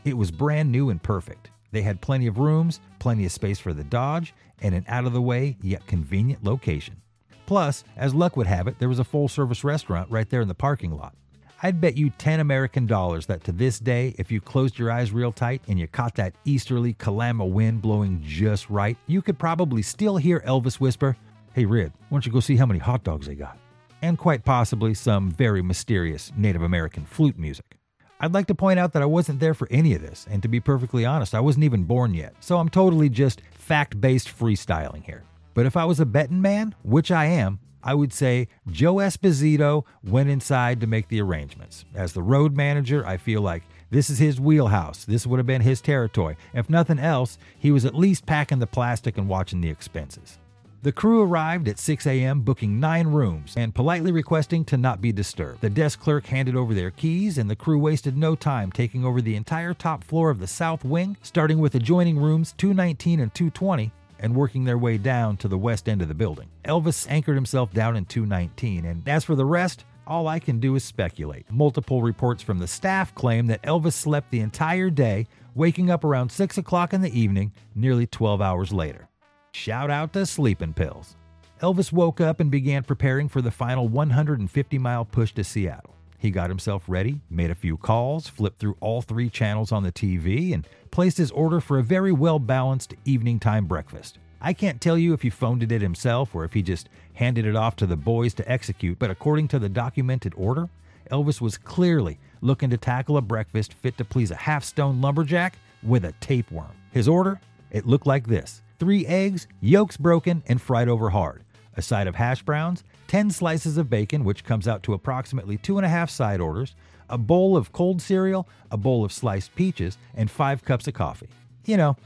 It 0.06 0.16
was 0.16 0.32
brand 0.32 0.72
new 0.72 0.90
and 0.92 1.04
perfect. 1.04 1.50
They 1.72 1.82
had 1.82 2.00
plenty 2.00 2.28
of 2.28 2.38
rooms, 2.38 2.80
plenty 3.00 3.26
of 3.26 3.34
space 3.34 3.60
for 3.60 3.74
the 3.74 3.84
Dodge, 3.84 4.34
and 4.62 4.74
an 4.74 4.86
out 4.88 5.06
of 5.06 5.12
the 5.12 5.22
way 5.22 5.58
yet 5.62 5.86
convenient 5.88 6.42
location. 6.42 7.02
Plus, 7.46 7.84
as 7.98 8.16
luck 8.16 8.38
would 8.38 8.48
have 8.48 8.68
it, 8.70 8.80
there 8.80 8.90
was 8.90 9.00
a 9.00 9.04
full 9.04 9.28
service 9.28 9.64
restaurant 9.64 10.10
right 10.10 10.30
there 10.30 10.42
in 10.42 10.48
the 10.48 10.56
parking 10.56 10.96
lot. 10.96 11.14
I'd 11.62 11.82
bet 11.82 11.98
you 11.98 12.12
10 12.12 12.40
American 12.40 12.86
dollars 12.86 13.26
that 13.26 13.44
to 13.46 13.52
this 13.52 13.80
day, 13.80 14.16
if 14.18 14.32
you 14.32 14.40
closed 14.40 14.80
your 14.80 14.92
eyes 14.92 15.12
real 15.12 15.32
tight 15.32 15.62
and 15.68 15.80
you 15.80 15.88
caught 15.88 16.16
that 16.16 16.36
easterly 16.46 16.94
Kalama 16.94 17.46
wind 17.46 17.82
blowing 17.82 18.22
just 18.24 18.70
right, 18.70 18.98
you 19.08 19.22
could 19.22 19.38
probably 19.38 19.82
still 19.82 20.18
hear 20.18 20.42
Elvis 20.42 20.80
whisper, 20.80 21.18
Hey 21.56 21.64
Red, 21.64 21.94
why 22.10 22.18
don't 22.18 22.26
you 22.26 22.34
go 22.34 22.42
see 22.42 22.58
how 22.58 22.66
many 22.66 22.82
hot 22.82 23.06
dogs 23.06 23.28
they 23.28 23.34
got? 23.34 23.58
And 24.02 24.18
quite 24.18 24.44
possibly 24.44 24.94
some 24.94 25.32
very 25.32 25.62
mysterious 25.62 26.34
Native 26.36 26.62
American 26.62 27.06
flute 27.06 27.40
music. 27.40 27.78
I'd 28.20 28.34
like 28.34 28.48
to 28.48 28.56
point 28.56 28.78
out 28.78 28.92
that 28.92 29.02
I 29.02 29.06
wasn't 29.06 29.40
there 29.40 29.54
for 29.54 29.70
any 29.72 29.94
of 29.94 30.02
this, 30.02 30.28
and 30.30 30.42
to 30.42 30.50
be 30.50 30.60
perfectly 30.60 31.06
honest, 31.06 31.34
I 31.34 31.40
wasn't 31.40 31.64
even 31.64 31.86
born 31.86 32.14
yet, 32.14 32.36
so 32.42 32.58
I'm 32.58 32.68
totally 32.68 33.08
just 33.08 33.40
fact 33.54 34.02
based 34.02 34.28
freestyling 34.28 35.06
here. 35.06 35.24
But 35.54 35.66
if 35.66 35.78
I 35.78 35.86
was 35.86 36.02
a 36.02 36.06
betting 36.06 36.42
man, 36.42 36.76
which 36.84 37.10
I 37.10 37.28
am, 37.28 37.60
I 37.82 37.94
would 37.94 38.12
say 38.12 38.50
Joe 38.70 38.96
Esposito 38.96 39.86
went 40.04 40.28
inside 40.28 40.82
to 40.82 40.88
make 40.88 41.08
the 41.08 41.22
arrangements. 41.22 41.86
As 41.96 42.12
the 42.12 42.22
road 42.22 42.58
manager, 42.58 43.08
I 43.08 43.16
feel 43.16 43.40
like 43.40 43.64
this 43.92 44.10
is 44.10 44.20
his 44.20 44.42
wheelhouse. 44.42 45.06
This 45.06 45.26
would 45.26 45.40
have 45.40 45.48
been 45.48 45.62
his 45.62 45.80
territory. 45.80 46.36
If 46.54 46.70
nothing 46.70 47.00
else, 47.00 47.38
he 47.58 47.72
was 47.72 47.86
at 47.86 47.96
least 47.96 48.26
packing 48.26 48.60
the 48.60 48.68
plastic 48.68 49.18
and 49.18 49.30
watching 49.30 49.62
the 49.62 49.70
expenses. 49.70 50.38
The 50.84 50.92
crew 50.92 51.24
arrived 51.24 51.68
at 51.68 51.80
6 51.80 52.06
a.m., 52.06 52.42
booking 52.42 52.80
nine 52.80 53.08
rooms 53.08 53.56
and 53.58 53.74
politely 53.74 54.12
requesting 54.12 54.64
to 54.66 54.78
not 54.78 55.02
be 55.02 55.12
disturbed. 55.12 55.62
The 55.62 55.70
desk 55.70 56.00
clerk 56.00 56.28
handed 56.28 56.56
over 56.56 56.74
their 56.74 56.92
keys, 56.92 57.38
and 57.38 57.50
the 57.50 57.56
crew 57.56 57.80
wasted 57.80 58.16
no 58.16 58.36
time 58.36 58.72
taking 58.72 59.04
over 59.04 59.22
the 59.22 59.36
entire 59.36 59.74
top 59.74 60.04
floor 60.04 60.30
of 60.30 60.40
the 60.40 60.48
south 60.48 60.86
wing, 60.86 61.18
starting 61.24 61.58
with 61.58 61.74
adjoining 61.76 62.20
rooms 62.20 62.54
219 62.58 63.20
and 63.20 63.34
220 63.34 63.92
and 64.20 64.36
working 64.36 64.64
their 64.64 64.78
way 64.78 64.98
down 64.98 65.38
to 65.38 65.48
the 65.48 65.58
west 65.58 65.90
end 65.90 66.02
of 66.02 66.08
the 66.08 66.14
building. 66.14 66.50
Elvis 66.64 67.06
anchored 67.10 67.36
himself 67.36 67.74
down 67.74 67.96
in 67.96 68.06
219, 68.06 68.86
and 68.86 69.08
as 69.08 69.24
for 69.24 69.36
the 69.36 69.46
rest, 69.46 69.86
all 70.08 70.28
I 70.28 70.40
can 70.40 70.60
do 70.60 70.76
is 70.76 70.84
speculate. 70.84 71.46
Multiple 71.52 72.02
reports 72.02 72.44
from 72.44 72.60
the 72.60 72.68
staff 72.68 73.14
claim 73.16 73.48
that 73.48 73.64
Elvis 73.64 73.94
slept 73.94 74.32
the 74.32 74.40
entire 74.40 74.90
day, 74.90 75.28
waking 75.56 75.90
up 75.90 76.04
around 76.04 76.32
6 76.32 76.58
o'clock 76.58 76.94
in 76.94 77.02
the 77.02 77.20
evening, 77.20 77.52
nearly 77.74 78.06
12 78.08 78.42
hours 78.42 78.72
later. 78.72 79.10
Shout 79.56 79.90
out 79.90 80.12
to 80.14 80.26
sleeping 80.26 80.74
pills. 80.74 81.16
Elvis 81.62 81.92
woke 81.92 82.20
up 82.20 82.42
and 82.42 82.52
began 82.52 82.84
preparing 82.84 83.30
for 83.30 83.42
the 83.42 83.50
final 83.50 83.88
150 83.88 84.78
mile 84.78 85.06
push 85.06 85.32
to 85.34 85.46
Seattle. 85.46 85.96
He 86.18 86.30
got 86.30 86.50
himself 86.50 86.84
ready, 86.88 87.22
made 87.30 87.50
a 87.50 87.56
few 87.56 87.78
calls, 87.78 88.28
flipped 88.28 88.60
through 88.60 88.76
all 88.82 89.02
three 89.02 89.30
channels 89.30 89.72
on 89.72 89.82
the 89.82 89.94
TV, 89.94 90.54
and 90.54 90.68
placed 90.92 91.18
his 91.18 91.32
order 91.32 91.62
for 91.62 91.80
a 91.80 91.84
very 91.84 92.12
well 92.12 92.38
balanced 92.38 92.96
evening 93.06 93.40
time 93.40 93.66
breakfast. 93.66 94.20
I 94.42 94.52
can't 94.52 94.82
tell 94.82 94.98
you 94.98 95.14
if 95.14 95.22
he 95.22 95.30
phoned 95.30 95.64
it 95.64 95.82
himself 95.82 96.36
or 96.36 96.44
if 96.44 96.52
he 96.52 96.62
just 96.62 96.90
handed 97.14 97.46
it 97.46 97.56
off 97.56 97.78
to 97.78 97.88
the 97.88 97.96
boys 97.96 98.34
to 98.36 98.52
execute, 98.52 99.00
but 99.00 99.10
according 99.10 99.48
to 99.48 99.58
the 99.58 99.70
documented 99.70 100.34
order, 100.36 100.70
Elvis 101.10 101.40
was 101.40 101.58
clearly 101.58 102.20
looking 102.42 102.70
to 102.72 102.78
tackle 102.78 103.16
a 103.16 103.22
breakfast 103.22 103.74
fit 103.74 103.98
to 103.98 104.06
please 104.06 104.32
a 104.32 104.36
half 104.36 104.66
stone 104.66 105.00
lumberjack 105.00 105.58
with 105.82 106.04
a 106.04 106.12
tapeworm. 106.20 106.74
His 106.92 107.08
order? 107.08 107.40
It 107.72 107.88
looked 107.88 108.06
like 108.06 108.28
this 108.28 108.62
three 108.80 109.06
eggs, 109.06 109.48
yolks 109.62 109.98
broken, 109.98 110.44
and 110.48 110.62
fried 110.62 110.90
over 110.90 111.10
hard, 111.10 111.44
a 111.76 111.82
side 111.82 112.08
of 112.08 112.16
hash 112.16 112.44
browns, 112.44 112.84
10 113.08 113.32
slices 113.32 113.78
of 113.78 113.90
bacon, 113.90 114.24
which 114.24 114.44
comes 114.44 114.68
out 114.68 114.84
to 114.84 114.94
approximately 114.94 115.58
two 115.58 115.78
and 115.78 115.86
a 115.86 115.90
half 115.90 116.10
side 116.10 116.42
orders, 116.42 116.76
a 117.10 117.18
bowl 117.18 117.56
of 117.56 117.72
cold 117.72 118.02
cereal, 118.02 118.48
a 118.72 118.78
bowl 118.78 119.06
of 119.06 119.12
sliced 119.12 119.56
peaches, 119.56 119.98
and 120.16 120.30
five 120.30 120.64
cups 120.64 120.88
of 120.88 120.94
coffee. 120.94 121.30
You 121.66 121.78
know, 121.78 121.98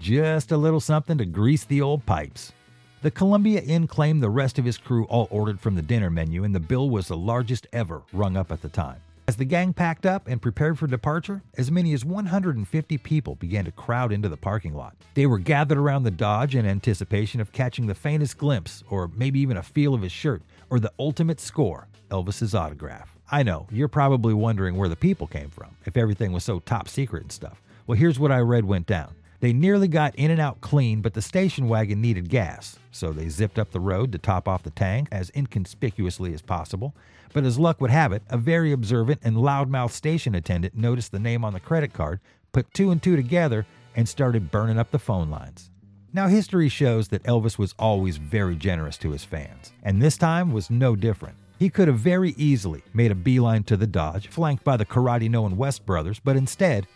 just 0.00 0.52
a 0.52 0.56
little 0.56 0.80
something 0.80 1.18
to 1.18 1.24
grease 1.24 1.64
the 1.64 1.80
old 1.80 2.04
pipes. 2.06 2.52
The 3.00 3.10
Columbia 3.12 3.60
Inn 3.60 3.86
claimed 3.86 4.22
the 4.22 4.30
rest 4.30 4.58
of 4.58 4.64
his 4.64 4.76
crew 4.76 5.04
all 5.04 5.28
ordered 5.30 5.60
from 5.60 5.76
the 5.76 5.82
dinner 5.82 6.10
menu, 6.10 6.42
and 6.42 6.54
the 6.54 6.60
bill 6.60 6.90
was 6.90 7.08
the 7.08 7.16
largest 7.16 7.66
ever 7.72 8.02
rung 8.12 8.36
up 8.36 8.50
at 8.50 8.60
the 8.60 8.68
time. 8.68 9.00
As 9.28 9.36
the 9.36 9.44
gang 9.44 9.74
packed 9.74 10.06
up 10.06 10.26
and 10.26 10.40
prepared 10.40 10.78
for 10.78 10.86
departure, 10.86 11.42
as 11.58 11.70
many 11.70 11.92
as 11.92 12.02
150 12.02 12.96
people 12.96 13.34
began 13.34 13.66
to 13.66 13.70
crowd 13.70 14.10
into 14.10 14.30
the 14.30 14.38
parking 14.38 14.72
lot. 14.72 14.96
They 15.12 15.26
were 15.26 15.36
gathered 15.36 15.76
around 15.76 16.04
the 16.04 16.10
Dodge 16.10 16.54
in 16.54 16.64
anticipation 16.64 17.38
of 17.38 17.52
catching 17.52 17.86
the 17.86 17.94
faintest 17.94 18.38
glimpse, 18.38 18.82
or 18.88 19.10
maybe 19.14 19.38
even 19.40 19.58
a 19.58 19.62
feel 19.62 19.92
of 19.92 20.00
his 20.00 20.12
shirt, 20.12 20.40
or 20.70 20.80
the 20.80 20.94
ultimate 20.98 21.40
score 21.40 21.88
Elvis's 22.10 22.54
autograph. 22.54 23.18
I 23.30 23.42
know, 23.42 23.66
you're 23.70 23.86
probably 23.86 24.32
wondering 24.32 24.76
where 24.76 24.88
the 24.88 24.96
people 24.96 25.26
came 25.26 25.50
from, 25.50 25.76
if 25.84 25.98
everything 25.98 26.32
was 26.32 26.42
so 26.42 26.60
top 26.60 26.88
secret 26.88 27.24
and 27.24 27.32
stuff. 27.32 27.60
Well, 27.86 27.98
here's 27.98 28.18
what 28.18 28.32
I 28.32 28.38
read 28.38 28.64
went 28.64 28.86
down. 28.86 29.14
They 29.40 29.52
nearly 29.52 29.86
got 29.86 30.16
in 30.16 30.32
and 30.32 30.40
out 30.40 30.60
clean, 30.60 31.00
but 31.00 31.14
the 31.14 31.22
station 31.22 31.68
wagon 31.68 32.00
needed 32.00 32.28
gas, 32.28 32.78
so 32.90 33.12
they 33.12 33.28
zipped 33.28 33.58
up 33.58 33.70
the 33.70 33.78
road 33.78 34.10
to 34.12 34.18
top 34.18 34.48
off 34.48 34.64
the 34.64 34.70
tank 34.70 35.08
as 35.12 35.30
inconspicuously 35.34 36.34
as 36.34 36.42
possible. 36.42 36.92
But 37.32 37.44
as 37.44 37.58
luck 37.58 37.80
would 37.80 37.90
have 37.90 38.12
it, 38.12 38.22
a 38.30 38.36
very 38.36 38.72
observant 38.72 39.20
and 39.22 39.36
loudmouth 39.36 39.92
station 39.92 40.34
attendant 40.34 40.74
noticed 40.74 41.12
the 41.12 41.20
name 41.20 41.44
on 41.44 41.52
the 41.52 41.60
credit 41.60 41.92
card, 41.92 42.18
put 42.52 42.72
two 42.74 42.90
and 42.90 43.00
two 43.00 43.14
together, 43.14 43.64
and 43.94 44.08
started 44.08 44.50
burning 44.50 44.78
up 44.78 44.90
the 44.90 44.98
phone 44.98 45.30
lines. 45.30 45.70
Now, 46.12 46.26
history 46.26 46.68
shows 46.68 47.08
that 47.08 47.22
Elvis 47.22 47.58
was 47.58 47.74
always 47.78 48.16
very 48.16 48.56
generous 48.56 48.96
to 48.98 49.10
his 49.12 49.24
fans, 49.24 49.72
and 49.84 50.02
this 50.02 50.16
time 50.16 50.52
was 50.52 50.68
no 50.68 50.96
different. 50.96 51.36
He 51.60 51.70
could 51.70 51.86
have 51.86 51.98
very 51.98 52.30
easily 52.36 52.82
made 52.92 53.12
a 53.12 53.16
beeline 53.16 53.62
to 53.64 53.76
the 53.76 53.86
Dodge, 53.86 54.26
flanked 54.28 54.64
by 54.64 54.76
the 54.76 54.86
karate 54.86 55.30
knowing 55.30 55.56
West 55.56 55.86
brothers, 55.86 56.18
but 56.18 56.36
instead, 56.36 56.88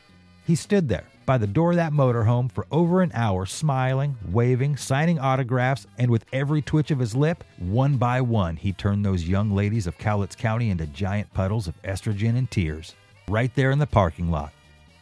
he 0.44 0.56
stood 0.56 0.88
there 0.88 1.04
by 1.24 1.38
the 1.38 1.46
door 1.46 1.70
of 1.70 1.76
that 1.76 1.92
motorhome 1.92 2.50
for 2.50 2.66
over 2.70 3.02
an 3.02 3.12
hour, 3.14 3.46
smiling, 3.46 4.16
waving, 4.30 4.76
signing 4.76 5.18
autographs, 5.18 5.86
and 5.98 6.10
with 6.10 6.24
every 6.32 6.62
twitch 6.62 6.90
of 6.90 6.98
his 6.98 7.14
lip, 7.14 7.44
one 7.58 7.96
by 7.96 8.20
one, 8.20 8.56
he 8.56 8.72
turned 8.72 9.04
those 9.04 9.28
young 9.28 9.52
ladies 9.52 9.86
of 9.86 9.98
Cowlitz 9.98 10.36
County 10.36 10.70
into 10.70 10.86
giant 10.86 11.32
puddles 11.32 11.68
of 11.68 11.80
estrogen 11.82 12.36
and 12.36 12.50
tears, 12.50 12.94
right 13.28 13.54
there 13.54 13.70
in 13.70 13.78
the 13.78 13.86
parking 13.86 14.30
lot, 14.30 14.52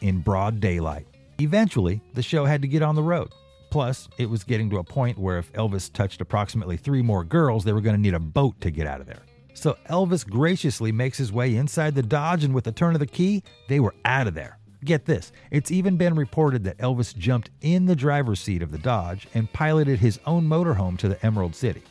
in 0.01 0.19
broad 0.19 0.59
daylight. 0.59 1.07
Eventually, 1.39 2.01
the 2.13 2.21
show 2.21 2.45
had 2.45 2.61
to 2.61 2.67
get 2.67 2.81
on 2.81 2.95
the 2.95 3.03
road. 3.03 3.31
Plus, 3.69 4.09
it 4.17 4.29
was 4.29 4.43
getting 4.43 4.69
to 4.69 4.77
a 4.77 4.83
point 4.83 5.17
where 5.17 5.37
if 5.37 5.51
Elvis 5.53 5.91
touched 5.91 6.21
approximately 6.21 6.77
three 6.77 7.01
more 7.01 7.23
girls, 7.23 7.63
they 7.63 7.73
were 7.73 7.81
going 7.81 7.95
to 7.95 8.01
need 8.01 8.13
a 8.13 8.19
boat 8.19 8.59
to 8.61 8.69
get 8.69 8.85
out 8.85 8.99
of 8.99 9.07
there. 9.07 9.23
So 9.53 9.77
Elvis 9.89 10.27
graciously 10.27 10.91
makes 10.91 11.17
his 11.17 11.31
way 11.31 11.55
inside 11.55 11.95
the 11.95 12.03
Dodge, 12.03 12.43
and 12.43 12.53
with 12.53 12.67
a 12.67 12.71
turn 12.71 12.95
of 12.95 12.99
the 12.99 13.07
key, 13.07 13.43
they 13.67 13.79
were 13.79 13.95
out 14.05 14.27
of 14.27 14.33
there. 14.33 14.57
Get 14.83 15.05
this, 15.05 15.31
it's 15.51 15.69
even 15.69 15.95
been 15.95 16.15
reported 16.15 16.63
that 16.63 16.79
Elvis 16.79 17.15
jumped 17.15 17.51
in 17.61 17.85
the 17.85 17.95
driver's 17.95 18.39
seat 18.39 18.63
of 18.63 18.71
the 18.71 18.79
Dodge 18.79 19.27
and 19.35 19.51
piloted 19.53 19.99
his 19.99 20.19
own 20.25 20.47
motorhome 20.47 20.97
to 20.97 21.07
the 21.07 21.23
Emerald 21.23 21.55
City. 21.55 21.83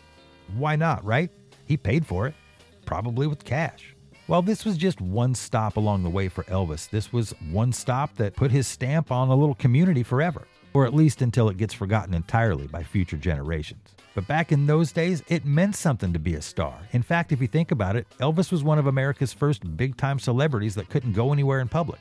Why 0.57 0.75
not, 0.75 1.05
right? 1.05 1.31
He 1.67 1.77
paid 1.77 2.05
for 2.05 2.27
it, 2.27 2.35
probably 2.87 3.29
with 3.29 3.45
cash. 3.45 3.95
While 4.27 4.43
this 4.43 4.65
was 4.65 4.77
just 4.77 5.01
one 5.01 5.37
stop 5.37 5.77
along 5.77 6.03
the 6.03 6.11
way 6.11 6.29
for 6.29 6.43
Elvis, 6.45 6.91
this 6.91 7.13
was 7.13 7.33
one 7.51 7.73
stop 7.73 8.17
that 8.17 8.35
put 8.35 8.51
his 8.51 8.67
stamp 8.67 9.13
on 9.13 9.29
a 9.29 9.37
little 9.37 9.55
community 9.55 10.03
forever, 10.03 10.49
or 10.75 10.85
at 10.85 10.95
least 10.95 11.23
until 11.23 11.49
it 11.49 11.57
gets 11.57 11.75
forgotten 11.75 12.13
entirely 12.13 12.67
by 12.67 12.83
future 12.83 13.17
generations. 13.17 13.95
But 14.17 14.27
back 14.27 14.51
in 14.51 14.67
those 14.67 14.91
days, 14.91 15.23
it 15.29 15.45
meant 15.45 15.77
something 15.77 16.13
to 16.13 16.19
be 16.19 16.35
a 16.35 16.43
star. 16.43 16.77
In 16.91 17.03
fact, 17.03 17.31
if 17.31 17.41
you 17.41 17.47
think 17.47 17.71
about 17.71 17.95
it, 17.95 18.09
Elvis 18.19 18.51
was 18.51 18.65
one 18.65 18.81
of 18.81 18.89
America's 18.89 19.33
first 19.33 19.77
big 19.77 19.97
time 19.97 20.19
celebrities 20.19 20.75
that 20.75 20.91
couldn't 20.91 21.13
go 21.13 21.33
anywhere 21.33 21.61
in 21.61 21.69
public. 21.69 22.01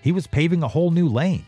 He 0.00 0.12
was 0.12 0.26
paving 0.26 0.62
a 0.62 0.68
whole 0.68 0.90
new 0.90 1.08
lane. 1.08 1.44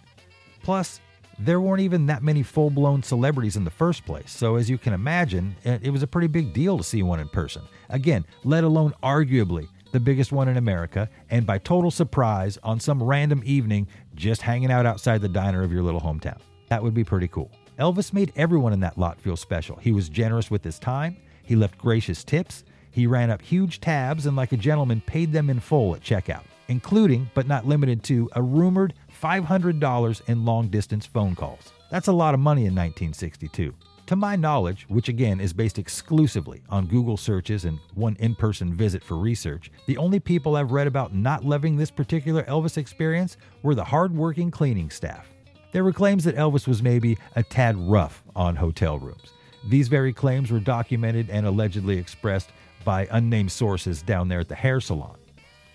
Plus, 0.62 1.00
there 1.38 1.60
weren't 1.60 1.80
even 1.80 2.06
that 2.06 2.22
many 2.22 2.42
full 2.42 2.68
blown 2.68 3.02
celebrities 3.02 3.56
in 3.56 3.64
the 3.64 3.70
first 3.70 4.04
place, 4.04 4.30
so 4.30 4.56
as 4.56 4.68
you 4.68 4.76
can 4.76 4.92
imagine, 4.92 5.56
it 5.64 5.90
was 5.90 6.02
a 6.02 6.06
pretty 6.06 6.26
big 6.26 6.52
deal 6.52 6.76
to 6.76 6.84
see 6.84 7.02
one 7.02 7.20
in 7.20 7.28
person. 7.28 7.62
Again, 7.88 8.26
let 8.44 8.62
alone 8.62 8.92
arguably 9.02 9.68
the 9.92 10.00
biggest 10.00 10.32
one 10.32 10.48
in 10.48 10.58
America, 10.58 11.08
and 11.30 11.46
by 11.46 11.58
total 11.58 11.90
surprise 11.90 12.58
on 12.62 12.78
some 12.78 13.02
random 13.02 13.42
evening, 13.44 13.88
just 14.14 14.42
hanging 14.42 14.70
out 14.70 14.86
outside 14.86 15.22
the 15.22 15.28
diner 15.28 15.62
of 15.62 15.72
your 15.72 15.82
little 15.82 16.00
hometown. 16.00 16.38
That 16.68 16.82
would 16.82 16.94
be 16.94 17.04
pretty 17.04 17.28
cool. 17.28 17.50
Elvis 17.78 18.12
made 18.12 18.32
everyone 18.36 18.74
in 18.74 18.80
that 18.80 18.98
lot 18.98 19.18
feel 19.18 19.36
special. 19.36 19.76
He 19.76 19.92
was 19.92 20.10
generous 20.10 20.50
with 20.50 20.62
his 20.62 20.78
time, 20.78 21.16
he 21.42 21.56
left 21.56 21.78
gracious 21.78 22.22
tips, 22.22 22.64
he 22.90 23.06
ran 23.06 23.30
up 23.30 23.40
huge 23.40 23.80
tabs, 23.80 24.26
and 24.26 24.36
like 24.36 24.52
a 24.52 24.56
gentleman, 24.56 25.00
paid 25.00 25.32
them 25.32 25.48
in 25.48 25.58
full 25.58 25.94
at 25.94 26.02
checkout 26.02 26.42
including 26.70 27.30
but 27.34 27.46
not 27.46 27.66
limited 27.66 28.02
to 28.04 28.30
a 28.32 28.42
rumored 28.42 28.94
$500 29.22 30.28
in 30.28 30.44
long 30.44 30.68
distance 30.68 31.04
phone 31.04 31.34
calls. 31.34 31.72
That's 31.90 32.08
a 32.08 32.12
lot 32.12 32.32
of 32.32 32.40
money 32.40 32.62
in 32.62 32.74
1962. 32.74 33.74
To 34.06 34.16
my 34.16 34.34
knowledge, 34.34 34.86
which 34.88 35.08
again 35.08 35.40
is 35.40 35.52
based 35.52 35.78
exclusively 35.78 36.62
on 36.68 36.86
Google 36.86 37.16
searches 37.16 37.64
and 37.64 37.78
one 37.94 38.16
in 38.18 38.34
person 38.34 38.74
visit 38.74 39.04
for 39.04 39.16
research, 39.16 39.70
the 39.86 39.96
only 39.96 40.18
people 40.18 40.56
I've 40.56 40.72
read 40.72 40.86
about 40.86 41.14
not 41.14 41.44
loving 41.44 41.76
this 41.76 41.90
particular 41.90 42.44
Elvis 42.44 42.76
experience 42.76 43.36
were 43.62 43.74
the 43.74 43.84
hardworking 43.84 44.50
cleaning 44.50 44.90
staff. 44.90 45.28
There 45.72 45.84
were 45.84 45.92
claims 45.92 46.24
that 46.24 46.36
Elvis 46.36 46.66
was 46.66 46.82
maybe 46.82 47.18
a 47.36 47.42
tad 47.42 47.76
rough 47.76 48.24
on 48.34 48.56
hotel 48.56 48.98
rooms. 48.98 49.32
These 49.68 49.88
very 49.88 50.12
claims 50.12 50.50
were 50.50 50.58
documented 50.58 51.30
and 51.30 51.46
allegedly 51.46 51.98
expressed 51.98 52.50
by 52.84 53.06
unnamed 53.10 53.52
sources 53.52 54.02
down 54.02 54.28
there 54.28 54.40
at 54.40 54.48
the 54.48 54.54
hair 54.54 54.80
salon. 54.80 55.18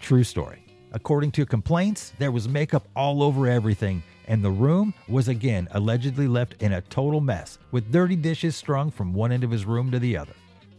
True 0.01 0.23
story. 0.23 0.64
According 0.95 1.31
to 1.31 1.45
complaints, 1.45 2.13
there 2.19 2.31
was 2.31 2.47
makeup 2.47 2.88
all 2.95 3.21
over 3.21 3.47
everything, 3.47 4.01
and 4.29 4.41
the 4.41 4.49
room 4.49 4.93
was 5.10 5.27
again 5.27 5.67
allegedly 5.71 6.25
left 6.25 6.62
in 6.63 6.71
a 6.71 6.81
total 6.84 7.19
mess, 7.19 7.60
with 7.71 7.91
dirty 7.91 8.15
dishes 8.15 8.55
strung 8.55 8.89
from 8.89 9.13
one 9.13 9.34
end 9.34 9.43
of 9.43 9.51
his 9.51 9.65
room 9.65 9.91
to 9.91 9.99
the 9.99 10.15
other. 10.15 10.31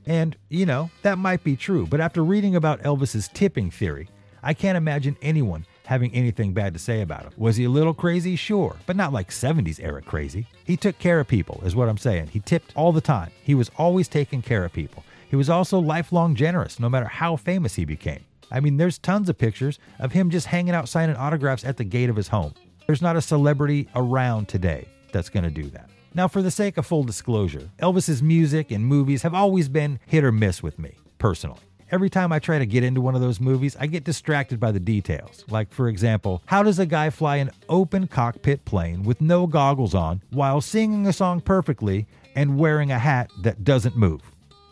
And, 0.07 0.35
you 0.49 0.65
know, 0.65 0.91
that 1.03 1.19
might 1.19 1.45
be 1.45 1.55
true, 1.55 1.87
but 1.87 2.01
after 2.01 2.25
reading 2.25 2.57
about 2.57 2.83
Elvis's 2.83 3.29
tipping 3.29 3.71
theory, 3.71 4.09
I 4.43 4.55
can't 4.55 4.79
imagine 4.79 5.19
anyone 5.21 5.67
having 5.85 6.15
anything 6.15 6.55
bad 6.55 6.73
to 6.73 6.79
say 6.79 7.03
about 7.03 7.25
him. 7.25 7.33
Was 7.37 7.57
he 7.57 7.65
a 7.65 7.71
little 7.71 7.93
crazy? 7.93 8.37
Sure, 8.37 8.75
but 8.87 8.97
not 8.97 9.13
like 9.13 9.29
70s 9.29 9.85
era 9.85 10.01
crazy. 10.01 10.47
He 10.65 10.79
took 10.79 10.99
care 10.99 11.21
of 11.21 11.29
people, 11.29 11.61
is 11.63 11.77
what 11.77 11.91
I'm 11.91 11.99
saying. 11.99 12.29
He 12.29 12.41
tipped 12.41 12.73
all 12.75 12.91
the 12.91 13.03
time. 13.03 13.33
He 13.43 13.55
was 13.55 13.71
always 13.77 14.09
taking 14.09 14.41
care 14.41 14.65
of 14.65 14.73
people. 14.73 15.05
He 15.29 15.37
was 15.37 15.51
also 15.51 15.79
lifelong 15.79 16.35
generous, 16.35 16.81
no 16.81 16.89
matter 16.89 17.05
how 17.07 17.37
famous 17.37 17.75
he 17.75 17.85
became. 17.85 18.25
I 18.51 18.61
mean, 18.61 18.77
there's 18.77 18.99
tons 18.99 19.29
of 19.29 19.39
pictures 19.39 19.79
of 19.99 20.13
him 20.13 20.31
just 20.31 20.47
hanging 20.47 20.75
out 20.75 20.89
signing 20.89 21.17
autographs 21.17 21.65
at 21.65 21.77
the 21.77 21.85
gate 21.85 22.11
of 22.11 22.17
his 22.17 22.29
home. 22.29 22.55
There's 22.87 23.03
not 23.03 23.17
a 23.17 23.23
celebrity 23.23 23.89
around 23.95 24.49
today 24.49 24.89
that's 25.13 25.29
going 25.29 25.45
to 25.45 25.51
do 25.51 25.69
that. 25.71 25.91
Now, 26.15 26.29
for 26.29 26.41
the 26.41 26.51
sake 26.51 26.79
of 26.79 26.87
full 26.87 27.05
disclosure, 27.05 27.69
Elvis's 27.79 28.23
music 28.23 28.71
and 28.71 28.85
movies 28.85 29.23
have 29.23 29.35
always 29.35 29.69
been 29.69 29.99
hit 30.07 30.25
or 30.25 30.33
miss 30.33 30.63
with 30.63 30.79
me, 30.79 30.95
personally. 31.19 31.61
Every 31.91 32.11
time 32.11 32.33
I 32.33 32.39
try 32.39 32.59
to 32.59 32.67
get 32.67 32.83
into 32.83 33.01
one 33.01 33.15
of 33.15 33.21
those 33.21 33.39
movies, 33.39 33.77
I 33.79 33.87
get 33.87 34.03
distracted 34.03 34.59
by 34.59 34.73
the 34.73 34.81
details. 34.81 35.45
Like, 35.49 35.73
for 35.73 35.89
example, 35.89 36.43
how 36.47 36.63
does 36.63 36.79
a 36.79 36.87
guy 36.87 37.11
fly 37.11 37.37
an 37.37 37.51
open 37.69 38.09
cockpit 38.09 38.65
plane 38.65 39.05
with 39.05 39.21
no 39.21 39.47
goggles 39.47 39.95
on 39.95 40.23
while 40.31 40.61
singing 40.61 41.07
a 41.07 41.13
song 41.13 41.41
perfectly 41.41 42.07
and 42.35 42.59
wearing 42.59 42.91
a 42.91 42.99
hat 42.99 43.31
that 43.43 43.63
doesn't 43.63 43.97
move? 43.97 44.23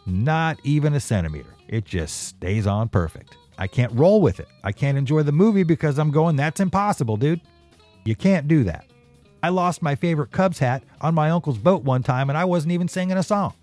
Not 0.06 0.58
even 0.64 0.94
a 0.94 1.00
centimeter. 1.00 1.54
It 1.68 1.84
just 1.84 2.22
stays 2.28 2.66
on 2.66 2.88
perfect. 2.88 3.36
I 3.58 3.66
can't 3.66 3.92
roll 3.92 4.20
with 4.20 4.40
it. 4.40 4.48
I 4.62 4.72
can't 4.72 4.98
enjoy 4.98 5.22
the 5.22 5.32
movie 5.32 5.62
because 5.62 5.98
I'm 5.98 6.10
going, 6.10 6.36
that's 6.36 6.60
impossible, 6.60 7.16
dude. 7.16 7.40
You 8.04 8.14
can't 8.14 8.48
do 8.48 8.64
that. 8.64 8.86
I 9.42 9.50
lost 9.50 9.82
my 9.82 9.94
favorite 9.94 10.30
Cubs 10.30 10.58
hat 10.58 10.82
on 11.00 11.14
my 11.14 11.30
uncle's 11.30 11.58
boat 11.58 11.82
one 11.82 12.02
time 12.02 12.30
and 12.30 12.38
I 12.38 12.44
wasn't 12.44 12.72
even 12.72 12.88
singing 12.88 13.16
a 13.16 13.22
song. 13.22 13.54